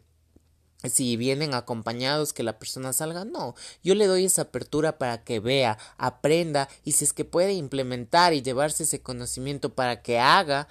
[0.88, 5.40] si vienen acompañados que la persona salga, no, yo le doy esa apertura para que
[5.40, 10.68] vea, aprenda y si es que puede implementar y llevarse ese conocimiento para que haga,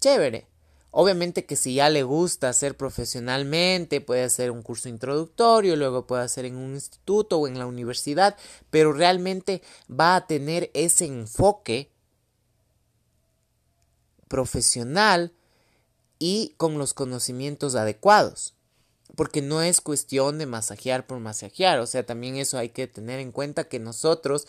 [0.00, 0.46] chévere.
[0.92, 6.24] Obviamente que si ya le gusta hacer profesionalmente, puede hacer un curso introductorio, luego puede
[6.24, 8.36] hacer en un instituto o en la universidad,
[8.70, 11.92] pero realmente va a tener ese enfoque
[14.30, 15.34] profesional
[16.20, 18.54] y con los conocimientos adecuados
[19.16, 23.18] porque no es cuestión de masajear por masajear, o sea, también eso hay que tener
[23.18, 24.46] en cuenta que nosotros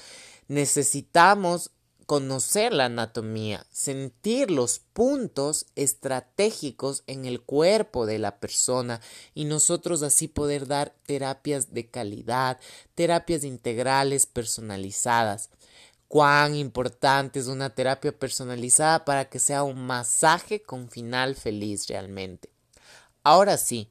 [0.47, 1.71] necesitamos
[2.05, 8.99] conocer la anatomía, sentir los puntos estratégicos en el cuerpo de la persona
[9.33, 12.59] y nosotros así poder dar terapias de calidad,
[12.95, 15.49] terapias integrales personalizadas.
[16.11, 22.49] Cuán importante es una terapia personalizada para que sea un masaje con final feliz realmente.
[23.23, 23.87] Ahora sí,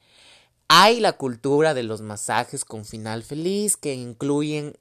[0.68, 4.76] hay la cultura de los masajes con final feliz que incluyen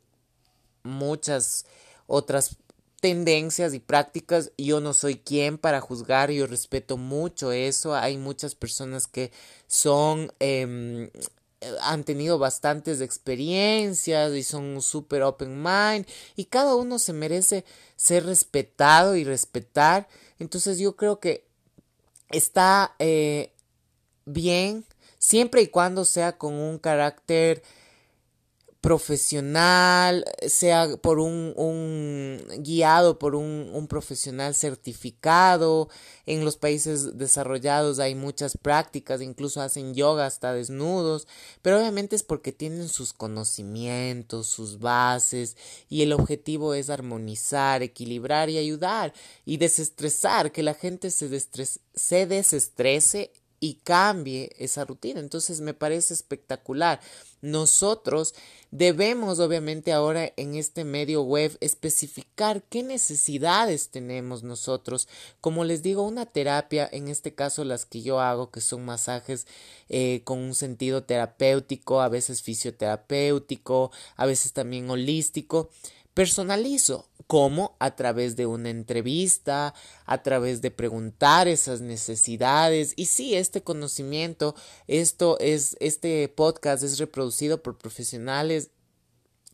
[0.84, 1.66] muchas
[2.08, 2.58] otras
[3.00, 4.52] tendencias y prácticas.
[4.58, 7.96] Yo no soy quien para juzgar, yo respeto mucho eso.
[7.96, 9.32] Hay muchas personas que
[9.66, 11.10] son em,
[11.82, 18.26] han tenido bastantes experiencias y son súper open mind y cada uno se merece ser
[18.26, 20.08] respetado y respetar.
[20.40, 21.46] Entonces yo creo que
[22.30, 23.54] está eh,
[24.26, 24.86] bien
[25.18, 27.62] siempre y cuando sea con un carácter
[28.82, 35.90] profesional, sea por un, un guiado por un, un, profesional certificado.
[36.26, 41.28] En los países desarrollados hay muchas prácticas, incluso hacen yoga hasta desnudos,
[41.62, 45.58] pero obviamente es porque tienen sus conocimientos, sus bases,
[45.90, 49.14] y el objetivo es armonizar, equilibrar y ayudar
[49.46, 51.30] y desestresar, que la gente se,
[51.96, 55.20] se desestrese y cambie esa rutina.
[55.20, 57.00] Entonces me parece espectacular.
[57.42, 58.36] Nosotros
[58.72, 65.08] debemos obviamente ahora en este medio web especificar qué necesidades tenemos nosotros.
[65.42, 69.48] Como les digo, una terapia, en este caso las que yo hago, que son masajes
[69.88, 75.70] eh, con un sentido terapéutico, a veces fisioterapéutico, a veces también holístico
[76.20, 77.08] personalizo.
[77.28, 77.78] ¿Cómo?
[77.80, 79.74] A través de una entrevista,
[80.06, 82.92] a través de preguntar esas necesidades.
[82.98, 84.54] Y sí, este conocimiento,
[84.88, 88.72] esto es, este podcast es reproducido por profesionales.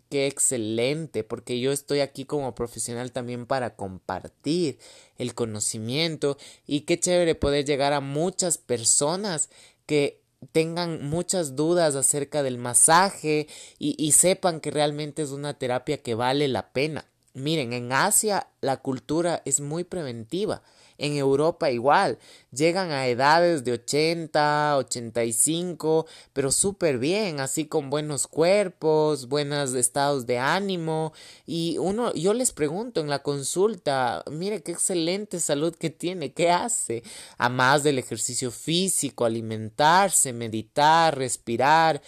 [0.10, 4.80] Qué excelente, porque yo estoy aquí como profesional también para compartir
[5.20, 9.52] el conocimiento y qué chévere poder llegar a muchas personas
[9.86, 13.48] que tengan muchas dudas acerca del masaje
[13.80, 17.06] y, y sepan que realmente es una terapia que vale la pena.
[17.34, 20.62] Miren, en Asia la cultura es muy preventiva.
[20.98, 22.18] En Europa igual,
[22.52, 30.26] llegan a edades de 80, 85, pero súper bien, así con buenos cuerpos, buenos estados
[30.26, 31.12] de ánimo.
[31.46, 36.50] Y uno, yo les pregunto en la consulta, mire qué excelente salud que tiene, ¿qué
[36.50, 37.04] hace?
[37.38, 42.02] A más del ejercicio físico, alimentarse, meditar, respirar,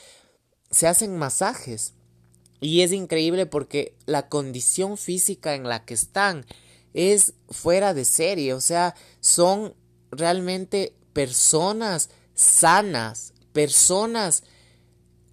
[0.72, 1.94] se hacen masajes.
[2.60, 6.46] Y es increíble porque la condición física en la que están
[6.98, 9.76] es fuera de serie, o sea, son
[10.10, 14.42] realmente personas sanas, personas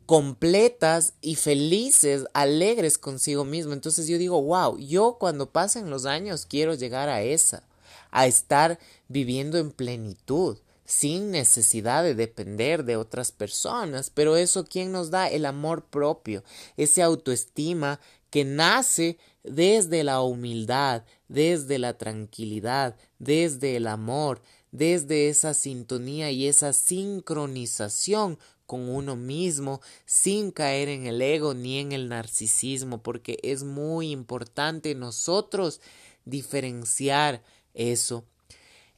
[0.04, 3.72] completas y felices, alegres consigo mismo.
[3.72, 7.66] Entonces yo digo, wow, yo cuando pasen los años quiero llegar a esa,
[8.10, 14.10] a estar viviendo en plenitud, sin necesidad de depender de otras personas.
[14.10, 15.28] Pero eso, ¿quién nos da?
[15.28, 16.44] El amor propio,
[16.76, 24.40] ese autoestima que nace desde la humildad, desde la tranquilidad, desde el amor,
[24.72, 31.78] desde esa sintonía y esa sincronización con uno mismo sin caer en el ego ni
[31.78, 35.80] en el narcisismo porque es muy importante nosotros
[36.24, 37.42] diferenciar
[37.74, 38.24] eso.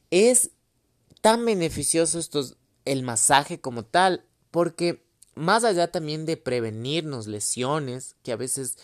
[0.09, 0.51] Es
[1.21, 2.19] tan beneficioso
[2.85, 5.05] el masaje como tal porque
[5.35, 8.77] más allá también de prevenirnos lesiones que a veces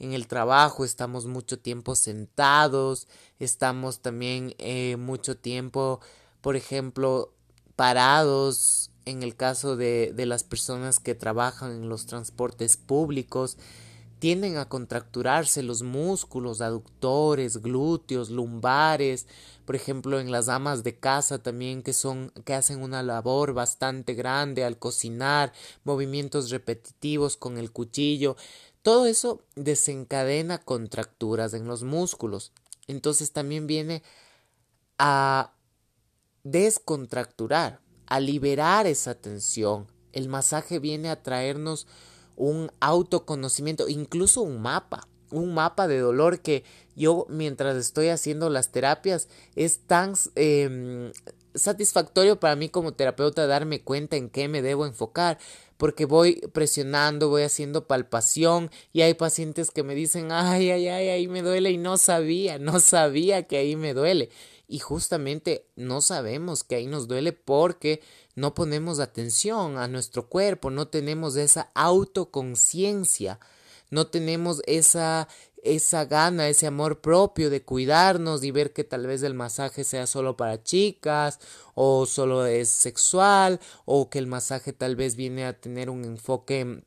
[0.00, 3.06] en el trabajo, estamos mucho tiempo sentados,
[3.38, 6.00] estamos también eh, mucho tiempo,
[6.40, 7.32] por ejemplo,
[7.76, 13.58] parados en el caso de, de las personas que trabajan en los transportes públicos,
[14.20, 19.26] tienden a contracturarse los músculos aductores, glúteos, lumbares,
[19.64, 24.14] por ejemplo en las amas de casa también que son que hacen una labor bastante
[24.14, 25.52] grande al cocinar,
[25.84, 28.36] movimientos repetitivos con el cuchillo,
[28.82, 32.52] todo eso desencadena contracturas en los músculos.
[32.86, 34.02] Entonces también viene
[34.98, 35.52] a
[36.42, 39.86] descontracturar, a liberar esa tensión.
[40.12, 41.86] El masaje viene a traernos
[42.36, 46.64] un autoconocimiento, incluso un mapa, un mapa de dolor que
[46.96, 51.12] yo mientras estoy haciendo las terapias es tan em,
[51.54, 55.38] satisfactorio para mí como terapeuta darme cuenta en qué me debo enfocar
[55.80, 61.08] porque voy presionando, voy haciendo palpación y hay pacientes que me dicen, ay, ay, ay,
[61.08, 64.28] ahí me duele y no sabía, no sabía que ahí me duele.
[64.68, 68.02] Y justamente no sabemos que ahí nos duele porque
[68.34, 73.40] no ponemos atención a nuestro cuerpo, no tenemos esa autoconciencia,
[73.88, 75.28] no tenemos esa
[75.64, 80.06] esa gana, ese amor propio de cuidarnos y ver que tal vez el masaje sea
[80.06, 81.38] solo para chicas
[81.74, 86.82] o solo es sexual o que el masaje tal vez viene a tener un enfoque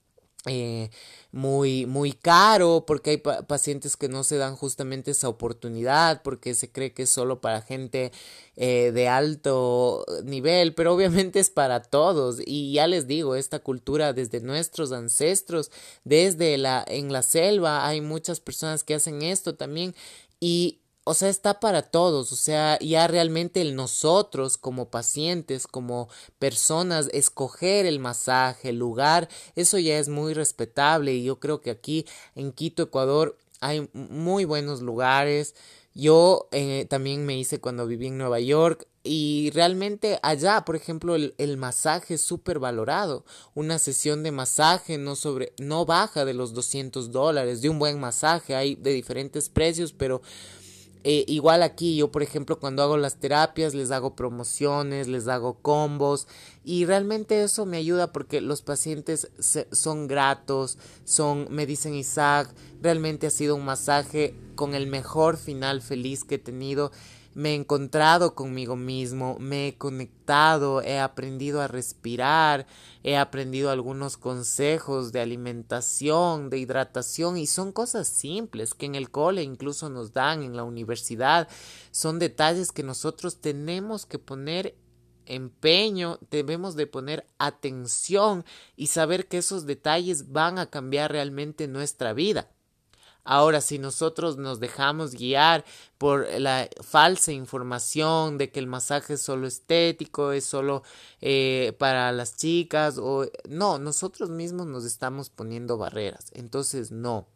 [0.46, 0.90] eh,
[1.32, 6.70] muy, muy caro, porque hay pacientes que no se dan justamente esa oportunidad, porque se
[6.70, 8.12] cree que es solo para gente
[8.56, 12.40] eh, de alto nivel, pero obviamente es para todos.
[12.46, 15.72] Y ya les digo, esta cultura desde nuestros ancestros,
[16.04, 19.96] desde la, en la selva, hay muchas personas que hacen esto también.
[20.40, 26.08] Y o sea, está para todos, o sea, ya realmente el nosotros como pacientes, como
[26.40, 31.72] personas, escoger el masaje, el lugar, eso ya es muy respetable y yo creo que
[31.72, 35.56] aquí en Quito, Ecuador, hay muy buenos lugares.
[35.96, 41.16] Yo eh, también me hice cuando viví en Nueva York y realmente allá, por ejemplo,
[41.16, 43.26] el, el masaje es súper valorado.
[43.54, 47.62] Una sesión de masaje no, sobre, no baja de los 200 dólares.
[47.62, 50.22] De un buen masaje hay de diferentes precios, pero
[51.06, 55.56] eh, igual aquí yo, por ejemplo, cuando hago las terapias, les hago promociones, les hago
[55.62, 56.28] combos
[56.64, 59.30] y realmente eso me ayuda porque los pacientes
[59.72, 65.82] son gratos, son, me dicen Isaac, realmente ha sido un masaje con el mejor final
[65.82, 66.92] feliz que he tenido
[67.36, 72.68] me he encontrado conmigo mismo, me he conectado, he aprendido a respirar,
[73.04, 79.10] he aprendido algunos consejos de alimentación, de hidratación y son cosas simples que en el
[79.10, 81.48] cole incluso nos dan, en la universidad,
[81.92, 84.76] son detalles que nosotros tenemos que poner
[85.26, 92.14] empeño, debemos de poner atención y saber que esos detalles van a cambiar realmente nuestra
[92.14, 92.50] vida.
[93.26, 95.64] Ahora, si nosotros nos dejamos guiar
[95.98, 100.84] por la falsa información de que el masaje es solo estético, es solo
[101.22, 106.32] eh, para las chicas, o no, nosotros mismos nos estamos poniendo barreras.
[106.34, 107.28] Entonces, no.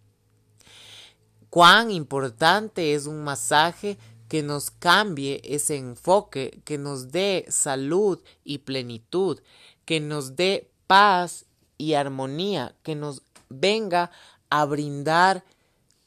[1.50, 8.58] Cuán importante es un masaje que nos cambie ese enfoque, que nos dé salud y
[8.60, 9.40] plenitud,
[9.86, 11.46] que nos dé paz
[11.78, 14.12] y armonía, que nos venga
[14.50, 15.46] a brindar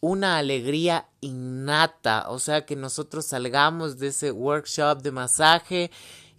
[0.00, 5.90] una alegría innata, o sea, que nosotros salgamos de ese workshop de masaje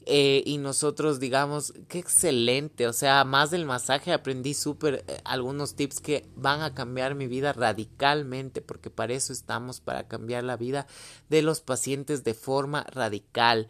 [0.07, 5.75] eh, y nosotros digamos, qué excelente, o sea, más del masaje aprendí súper eh, algunos
[5.75, 10.57] tips que van a cambiar mi vida radicalmente, porque para eso estamos, para cambiar la
[10.57, 10.87] vida
[11.29, 13.69] de los pacientes de forma radical.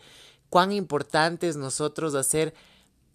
[0.49, 2.53] Cuán importante es nosotros hacer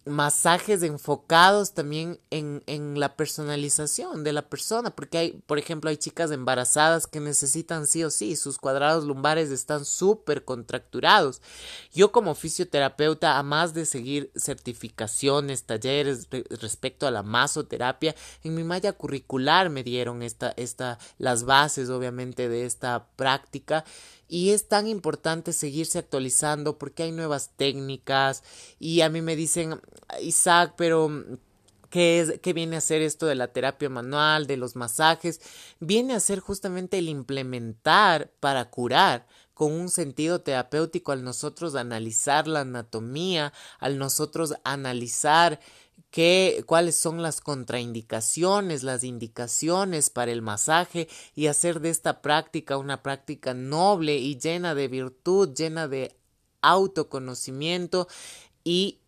[0.07, 5.97] masajes enfocados también en, en, la personalización de la persona, porque hay, por ejemplo, hay
[5.97, 11.41] chicas embarazadas que necesitan sí o sí, sus cuadrados lumbares están súper contracturados.
[11.93, 16.27] Yo como fisioterapeuta, a más de seguir certificaciones, talleres
[16.61, 22.49] respecto a la masoterapia, en mi malla curricular me dieron esta, esta, las bases obviamente
[22.49, 23.85] de esta práctica
[24.27, 28.43] y es tan importante seguirse actualizando porque hay nuevas técnicas
[28.79, 29.79] y a mí me dicen
[30.21, 31.09] Isaac pero
[31.89, 35.39] ¿Qué, es, ¿Qué viene a ser esto de la terapia manual, de los masajes?
[35.79, 42.47] Viene a ser justamente el implementar para curar con un sentido terapéutico al nosotros analizar
[42.47, 45.59] la anatomía, al nosotros analizar
[46.11, 52.77] qué, cuáles son las contraindicaciones, las indicaciones para el masaje y hacer de esta práctica
[52.77, 56.15] una práctica noble y llena de virtud, llena de
[56.61, 58.07] autoconocimiento
[58.63, 58.99] y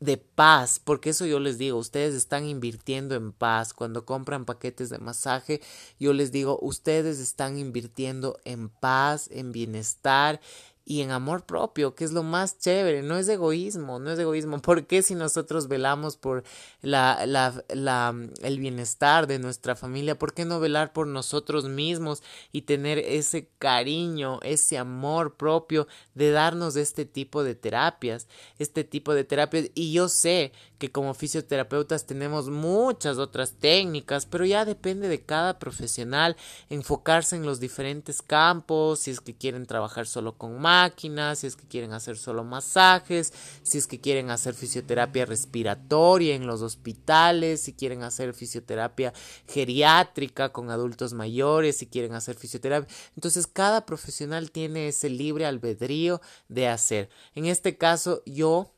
[0.00, 3.72] de paz, porque eso yo les digo, ustedes están invirtiendo en paz.
[3.72, 5.62] Cuando compran paquetes de masaje,
[5.98, 10.40] yo les digo, ustedes están invirtiendo en paz, en bienestar
[10.88, 14.62] y en amor propio, que es lo más chévere, no es egoísmo, no es egoísmo.
[14.62, 16.44] ¿Por qué si nosotros velamos por
[16.80, 22.22] la, la, el bienestar de nuestra familia, por qué no velar por nosotros mismos
[22.52, 28.28] y tener ese cariño, ese amor propio de darnos este tipo de terapias,
[28.60, 29.70] este tipo de terapias?
[29.74, 35.58] Y yo sé que como fisioterapeutas tenemos muchas otras técnicas, pero ya depende de cada
[35.58, 36.36] profesional
[36.68, 41.56] enfocarse en los diferentes campos, si es que quieren trabajar solo con máquinas, si es
[41.56, 47.62] que quieren hacer solo masajes, si es que quieren hacer fisioterapia respiratoria en los hospitales,
[47.62, 49.12] si quieren hacer fisioterapia
[49.48, 52.94] geriátrica con adultos mayores, si quieren hacer fisioterapia.
[53.14, 57.08] Entonces cada profesional tiene ese libre albedrío de hacer.
[57.34, 58.75] En este caso yo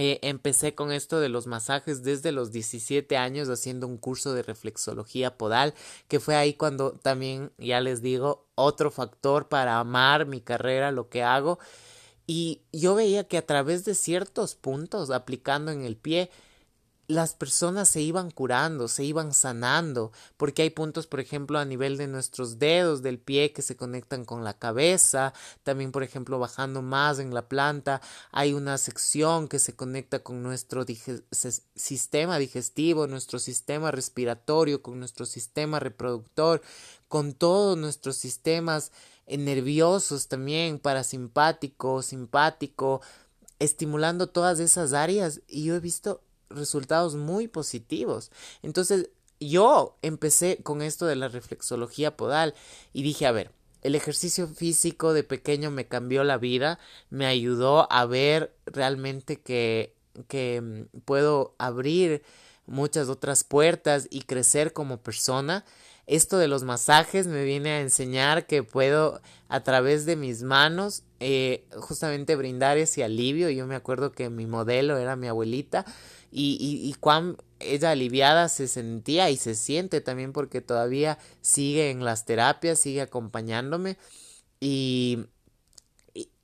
[0.00, 4.44] eh, empecé con esto de los masajes desde los 17 años haciendo un curso de
[4.44, 5.74] reflexología podal,
[6.06, 11.08] que fue ahí cuando también, ya les digo, otro factor para amar mi carrera, lo
[11.08, 11.58] que hago.
[12.28, 16.30] Y yo veía que a través de ciertos puntos, aplicando en el pie,
[17.08, 21.96] las personas se iban curando, se iban sanando, porque hay puntos, por ejemplo, a nivel
[21.96, 25.32] de nuestros dedos del pie que se conectan con la cabeza,
[25.62, 30.42] también, por ejemplo, bajando más en la planta, hay una sección que se conecta con
[30.42, 30.84] nuestro
[31.74, 36.60] sistema digestivo, nuestro sistema respiratorio, con nuestro sistema reproductor,
[37.08, 38.92] con todos nuestros sistemas
[39.26, 43.00] nerviosos también, parasimpático, simpático,
[43.58, 45.40] estimulando todas esas áreas.
[45.48, 46.20] Y yo he visto
[46.50, 48.30] resultados muy positivos.
[48.62, 52.54] Entonces, yo empecé con esto de la reflexología podal
[52.92, 56.78] y dije, a ver, el ejercicio físico de pequeño me cambió la vida,
[57.10, 59.94] me ayudó a ver realmente que,
[60.26, 62.22] que mm, puedo abrir
[62.66, 65.64] muchas otras puertas y crecer como persona.
[66.06, 71.02] esto de los masajes me viene a enseñar que puedo a través de mis manos
[71.20, 73.50] eh, justamente brindar ese alivio.
[73.50, 75.84] Yo me acuerdo que mi modelo era mi abuelita
[76.30, 81.90] y, y, y cuán ella aliviada se sentía y se siente también porque todavía sigue
[81.90, 83.96] en las terapias, sigue acompañándome.
[84.60, 85.26] Y,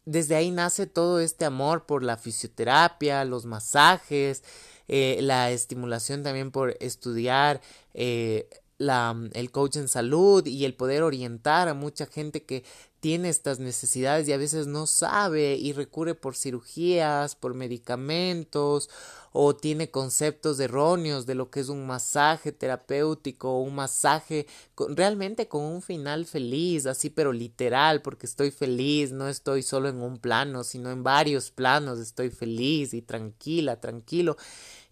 [0.07, 4.43] desde ahí nace todo este amor por la fisioterapia, los masajes,
[4.87, 7.63] eh, la estimulación también por estudiar
[7.95, 12.65] eh, la, el coach en salud y el poder orientar a mucha gente que
[13.01, 18.91] tiene estas necesidades y a veces no sabe y recurre por cirugías, por medicamentos
[19.37, 24.47] o tiene conceptos erróneos de lo que es un masaje terapéutico o un masaje
[24.91, 30.01] realmente con un final feliz, así pero literal, porque estoy feliz, no estoy solo en
[30.03, 34.37] un plano, sino en varios planos, estoy feliz y tranquila, tranquilo.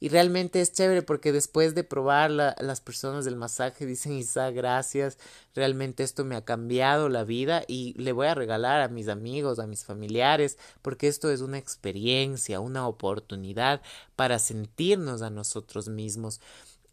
[0.03, 5.17] Y realmente es chévere porque después de probar las personas del masaje dicen, Isa, gracias,
[5.55, 9.61] realmente esto me ha cambiado la vida y le voy a regalar a mis amigos,
[9.61, 13.81] a mis familiares, porque esto es una experiencia, una oportunidad
[14.17, 16.41] para sentirnos a nosotros mismos.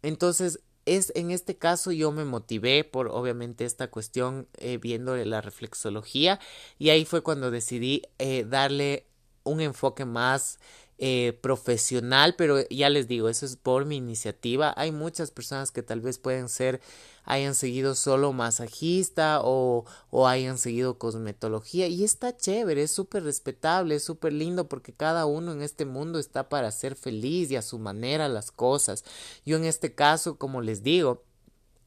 [0.02, 5.40] Entonces, es en este caso yo me motivé por obviamente esta cuestión eh, viendo la
[5.40, 6.38] reflexología
[6.78, 9.08] y ahí fue cuando decidí eh, darle
[9.42, 10.60] un enfoque más
[11.02, 14.74] eh, profesional, pero ya les digo, eso es por mi iniciativa.
[14.76, 16.82] Hay muchas personas que tal vez pueden ser,
[17.24, 23.94] hayan seguido solo masajista o, o hayan seguido cosmetología y está chévere, es súper respetable,
[23.94, 27.62] es súper lindo porque cada uno en este mundo está para ser feliz y a
[27.62, 29.02] su manera las cosas.
[29.46, 31.24] Yo en este caso, como les digo,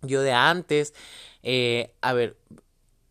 [0.02, 0.96] yo de antes,
[1.44, 2.36] eh, a ver,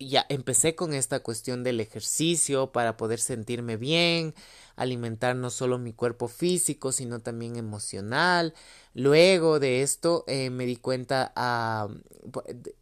[0.09, 4.35] ya empecé con esta cuestión del ejercicio para poder sentirme bien,
[4.83, 8.55] alimentar no solo mi cuerpo físico, sino también emocional.
[8.95, 11.89] Luego de esto eh, me di cuenta, a,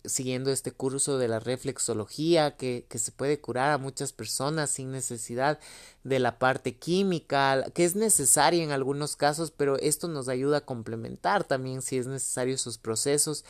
[0.05, 4.91] siguiendo este curso de la reflexología, que, que se puede curar a muchas personas sin
[4.91, 5.61] necesidad
[6.03, 10.67] de la parte química, que es necesaria en algunos casos, pero esto nos ayuda a
[10.67, 13.45] complementar también si es necesario sus procesos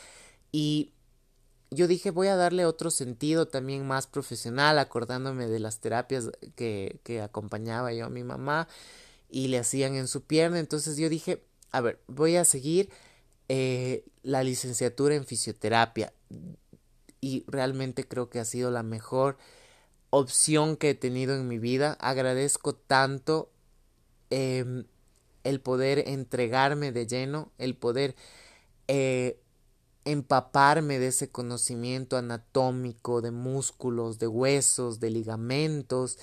[0.53, 0.93] y
[1.71, 7.01] yo dije voy a darle otro sentido también más profesional, acordándome de las terapias que,
[7.05, 8.69] que acompañaba yo a mi mamá
[9.29, 10.59] y le hacían en su pierna.
[10.59, 12.91] Entonces yo dije, a ver, voy a seguir
[13.49, 16.13] eh, la licenciatura en fisioterapia
[17.21, 19.39] y realmente creo que ha sido la mejor
[20.11, 21.97] opción que he tenido en mi vida.
[22.01, 23.51] Agradezco tanto
[24.31, 24.85] eh,
[25.45, 28.15] el poder entregarme de lleno, el poder
[28.89, 29.41] eh,
[30.05, 36.19] empaparme de ese conocimiento anatómico, de músculos, de huesos, de ligamentos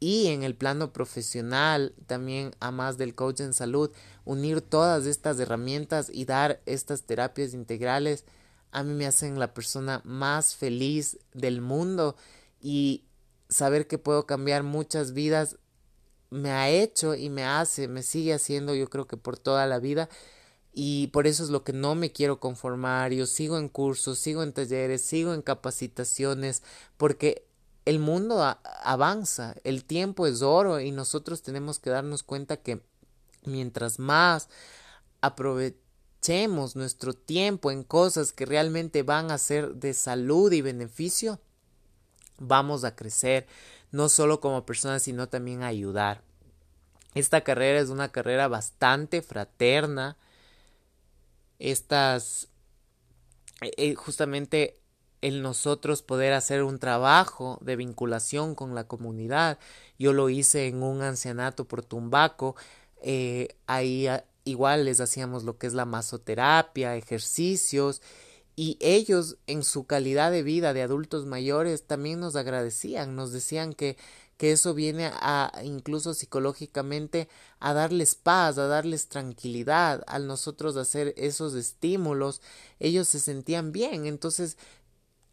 [0.00, 3.92] y en el plano profesional también a más del coach en salud,
[4.24, 8.24] unir todas estas herramientas y dar estas terapias integrales
[8.72, 12.16] a mí me hacen la persona más feliz del mundo
[12.60, 13.04] y
[13.48, 15.58] saber que puedo cambiar muchas vidas
[16.30, 19.78] me ha hecho y me hace, me sigue haciendo yo creo que por toda la
[19.78, 20.08] vida
[20.72, 23.12] y por eso es lo que no me quiero conformar.
[23.12, 26.62] Yo sigo en cursos, sigo en talleres, sigo en capacitaciones,
[26.96, 27.46] porque
[27.84, 28.42] el mundo
[28.82, 32.80] avanza, el tiempo es oro y nosotros tenemos que darnos cuenta que
[33.44, 34.48] mientras más
[35.20, 41.40] aprovechemos nuestro tiempo en cosas que realmente van a ser de salud y beneficio,
[42.38, 43.46] vamos a crecer,
[43.90, 46.22] no solo como personas, sino también a ayudar.
[47.14, 50.16] Esta carrera es una carrera bastante fraterna,
[51.62, 52.48] estas,
[53.60, 54.80] eh, justamente
[55.20, 59.60] el nosotros poder hacer un trabajo de vinculación con la comunidad.
[59.96, 62.56] Yo lo hice en un ancianato por Tumbaco,
[63.00, 68.02] eh, ahí ah, igual les hacíamos lo que es la masoterapia, ejercicios,
[68.56, 73.72] y ellos en su calidad de vida de adultos mayores también nos agradecían, nos decían
[73.72, 73.96] que
[74.42, 77.28] que eso viene a incluso psicológicamente
[77.60, 82.40] a darles paz, a darles tranquilidad, al nosotros hacer esos estímulos,
[82.80, 84.56] ellos se sentían bien, entonces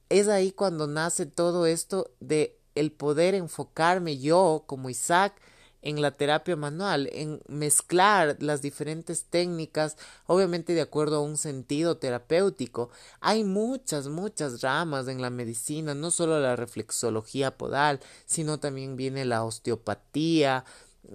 [0.10, 5.34] es ahí cuando nace todo esto de el poder enfocarme yo como Isaac
[5.82, 11.98] en la terapia manual, en mezclar las diferentes técnicas, obviamente de acuerdo a un sentido
[11.98, 12.90] terapéutico.
[13.22, 19.26] Hay muchas, muchas ramas en la medicina, no solo la reflexología podal, sino también viene
[19.26, 20.66] la osteopatía,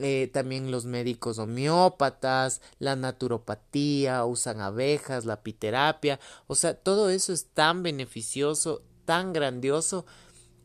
[0.00, 7.32] eh, también los médicos homeópatas, la naturopatía, usan abejas, la piterapia, o sea, todo eso
[7.32, 10.06] es tan beneficioso, tan grandioso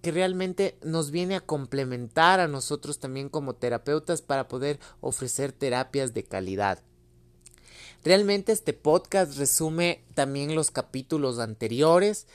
[0.02, 6.14] que realmente nos viene a complementar a nosotros también como terapeutas para poder ofrecer terapias
[6.14, 6.80] de calidad.
[8.04, 12.28] Realmente este podcast resume también los capítulos anteriores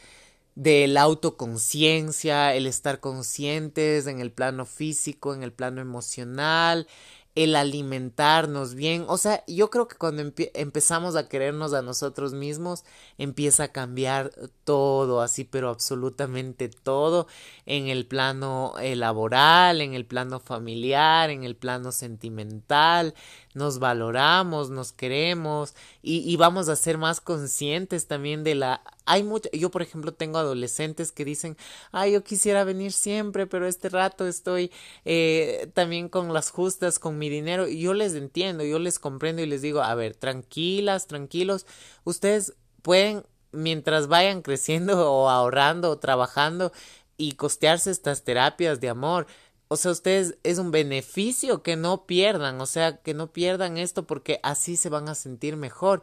[0.54, 6.86] de la autoconciencia, el estar conscientes en el plano físico, en el plano emocional,
[7.34, 9.04] el alimentarnos bien.
[9.08, 10.22] O sea, yo creo que cuando
[10.54, 12.84] empezamos a querernos a nosotros mismos,
[13.18, 14.30] empieza a cambiar
[14.64, 17.26] todo, así, pero absolutamente todo,
[17.66, 23.14] en el plano eh, laboral, en el plano familiar, en el plano sentimental,
[23.54, 29.22] nos valoramos, nos queremos y, y vamos a ser más conscientes también de la hay
[29.22, 31.56] mucho, yo por ejemplo tengo adolescentes que dicen,
[31.92, 34.70] ay, yo quisiera venir siempre, pero este rato estoy
[35.04, 39.42] eh, también con las justas, con mi dinero, y yo les entiendo, yo les comprendo
[39.42, 41.66] y les digo, a ver, tranquilas, tranquilos,
[42.04, 46.72] ustedes pueden, mientras vayan creciendo o ahorrando o trabajando
[47.16, 49.26] y costearse estas terapias de amor,
[49.68, 54.06] o sea, ustedes es un beneficio que no pierdan, o sea, que no pierdan esto
[54.06, 56.02] porque así se van a sentir mejor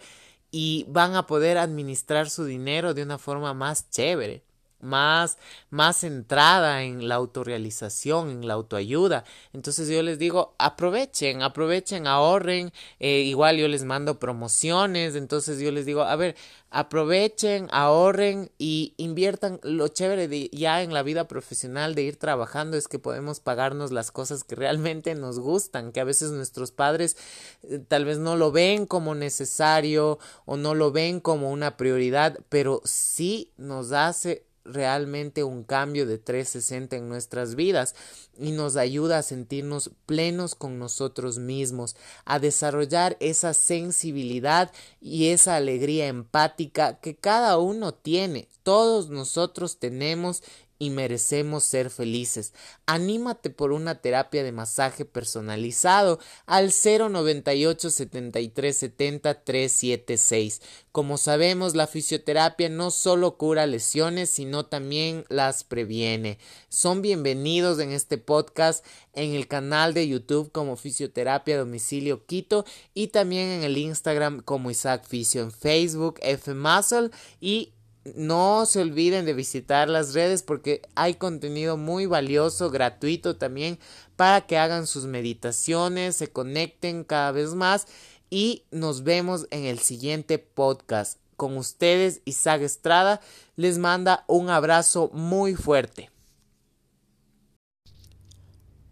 [0.52, 4.44] y van a poder administrar su dinero de una forma más chévere
[4.82, 5.38] más,
[5.70, 9.24] más centrada en la autorrealización, en la autoayuda.
[9.54, 12.72] Entonces yo les digo, aprovechen, aprovechen, ahorren.
[13.00, 15.16] Eh, igual yo les mando promociones.
[15.16, 16.36] Entonces yo les digo, a ver,
[16.72, 19.60] aprovechen, ahorren y inviertan.
[19.62, 23.92] Lo chévere de ya en la vida profesional de ir trabajando es que podemos pagarnos
[23.92, 27.18] las cosas que realmente nos gustan, que a veces nuestros padres
[27.64, 32.40] eh, tal vez no lo ven como necesario o no lo ven como una prioridad,
[32.50, 37.96] pero sí nos hace realmente un cambio de 360 en nuestras vidas
[38.38, 41.96] y nos ayuda a sentirnos plenos con nosotros mismos,
[42.26, 48.48] a desarrollar esa sensibilidad y esa alegría empática que cada uno tiene.
[48.64, 50.44] Todos nosotros tenemos
[50.82, 52.54] y merecemos ser felices.
[52.88, 56.18] Anímate por una terapia de masaje personalizado
[56.48, 60.60] al 098 73 70 376.
[60.92, 66.40] Como sabemos, la fisioterapia no solo cura lesiones, sino también las previene.
[66.68, 72.66] Son bienvenidos en este podcast en el canal de YouTube como Fisioterapia Domicilio Quito
[72.96, 77.74] y también en el Instagram como Isaac Fisio en Facebook F Muscle y
[78.04, 83.80] no se olviden de visitar las redes porque hay contenido muy valioso, gratuito también,
[84.16, 87.88] para que hagan sus meditaciones, se conecten cada vez más
[88.30, 91.20] y nos vemos en el siguiente podcast.
[91.36, 93.22] Con ustedes, Isaac Estrada
[93.56, 96.12] les manda un abrazo muy fuerte.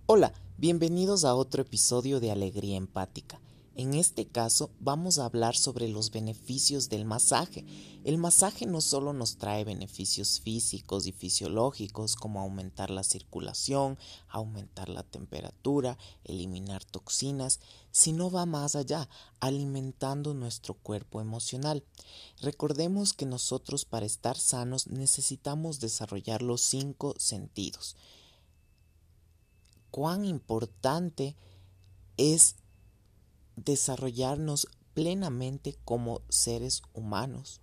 [0.05, 3.39] Hola, bienvenidos a otro episodio de Alegría Empática.
[3.79, 7.65] En este caso vamos a hablar sobre los beneficios del masaje.
[8.03, 14.89] El masaje no solo nos trae beneficios físicos y fisiológicos como aumentar la circulación, aumentar
[14.89, 19.07] la temperatura, eliminar toxinas, sino va más allá,
[19.39, 21.85] alimentando nuestro cuerpo emocional.
[22.41, 27.95] Recordemos que nosotros para estar sanos necesitamos desarrollar los cinco sentidos.
[29.89, 31.37] Cuán importante
[32.17, 32.57] es
[33.63, 37.61] desarrollarnos plenamente como seres humanos.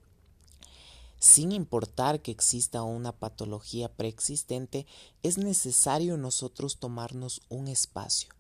[1.19, 4.87] Sin importar que exista una patología preexistente,
[5.23, 8.31] es necesario nosotros tomarnos un espacio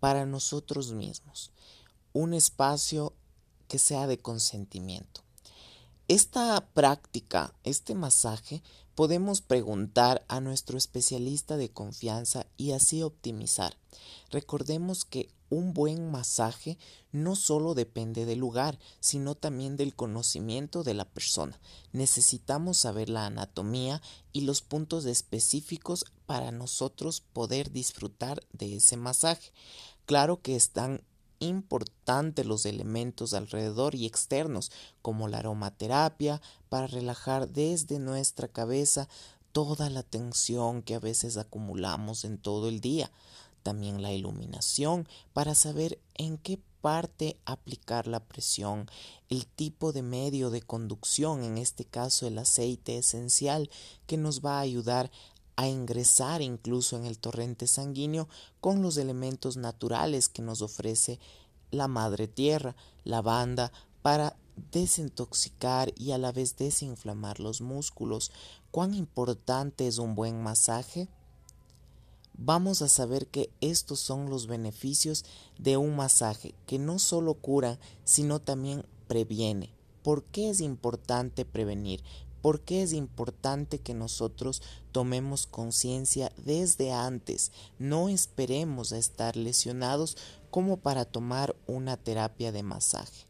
[0.00, 1.50] para nosotros mismos,
[2.12, 3.12] un espacio
[3.68, 5.22] que sea de consentimiento.
[6.08, 8.62] Esta práctica, este masaje,
[8.94, 13.76] podemos preguntar a nuestro especialista de confianza y así optimizar.
[14.30, 16.78] Recordemos que un buen masaje
[17.12, 21.58] no solo depende del lugar, sino también del conocimiento de la persona.
[21.92, 29.52] Necesitamos saber la anatomía y los puntos específicos para nosotros poder disfrutar de ese masaje.
[30.04, 31.02] Claro que están
[31.38, 34.72] importantes los elementos alrededor y externos,
[35.02, 39.08] como la aromaterapia, para relajar desde nuestra cabeza
[39.52, 43.10] toda la tensión que a veces acumulamos en todo el día
[43.66, 48.88] también la iluminación para saber en qué parte aplicar la presión,
[49.28, 53.68] el tipo de medio de conducción, en este caso el aceite esencial,
[54.06, 55.10] que nos va a ayudar
[55.56, 58.28] a ingresar incluso en el torrente sanguíneo
[58.60, 61.18] con los elementos naturales que nos ofrece
[61.72, 64.36] la madre tierra, la banda, para
[64.70, 68.30] desintoxicar y a la vez desinflamar los músculos.
[68.70, 71.08] ¿Cuán importante es un buen masaje?
[72.38, 75.24] vamos a saber que estos son los beneficios
[75.58, 79.72] de un masaje que no solo cura, sino también previene.
[80.02, 82.02] ¿Por qué es importante prevenir?
[82.42, 84.62] ¿Por qué es importante que nosotros
[84.92, 87.50] tomemos conciencia desde antes?
[87.78, 90.16] No esperemos a estar lesionados
[90.50, 93.26] como para tomar una terapia de masaje.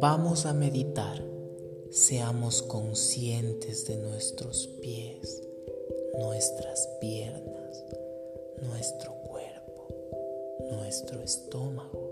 [0.00, 1.31] Vamos a meditar.
[1.92, 5.42] Seamos conscientes de nuestros pies,
[6.18, 7.84] nuestras piernas,
[8.62, 9.88] nuestro cuerpo,
[10.70, 12.10] nuestro estómago,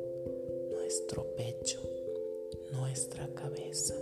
[0.71, 1.81] nuestro pecho,
[2.73, 3.95] nuestra cabeza.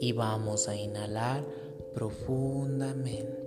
[0.00, 1.44] Y vamos a inhalar
[1.92, 3.43] profundamente.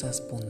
[0.00, 0.49] Cosas puntuales.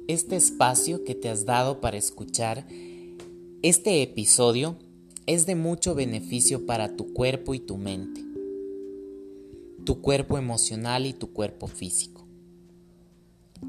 [0.11, 2.67] este espacio que te has dado para escuchar
[3.61, 4.75] este episodio
[5.25, 8.21] es de mucho beneficio para tu cuerpo y tu mente,
[9.85, 12.25] tu cuerpo emocional y tu cuerpo físico.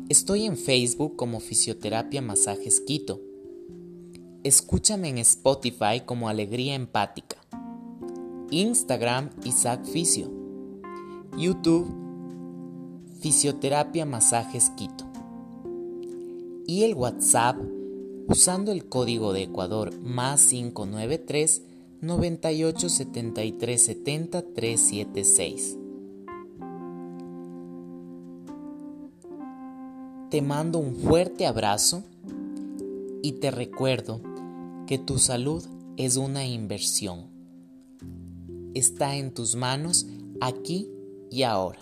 [0.08, 3.20] Estoy en Facebook como Fisioterapia Masajes Quito.
[4.42, 7.36] Escúchame en Spotify como Alegría Empática.
[8.50, 10.28] Instagram Isaac Fisio.
[11.36, 11.88] YouTube
[13.20, 15.11] Fisioterapia Masajes Quito
[16.72, 17.58] y el WhatsApp
[18.28, 21.60] usando el código de Ecuador más 593
[22.00, 25.76] 98 73 70 376.
[30.30, 32.04] Te mando un fuerte abrazo
[33.22, 34.22] y te recuerdo
[34.86, 35.62] que tu salud
[35.98, 37.26] es una inversión.
[38.72, 40.06] Está en tus manos
[40.40, 40.88] aquí
[41.30, 41.80] y ahora.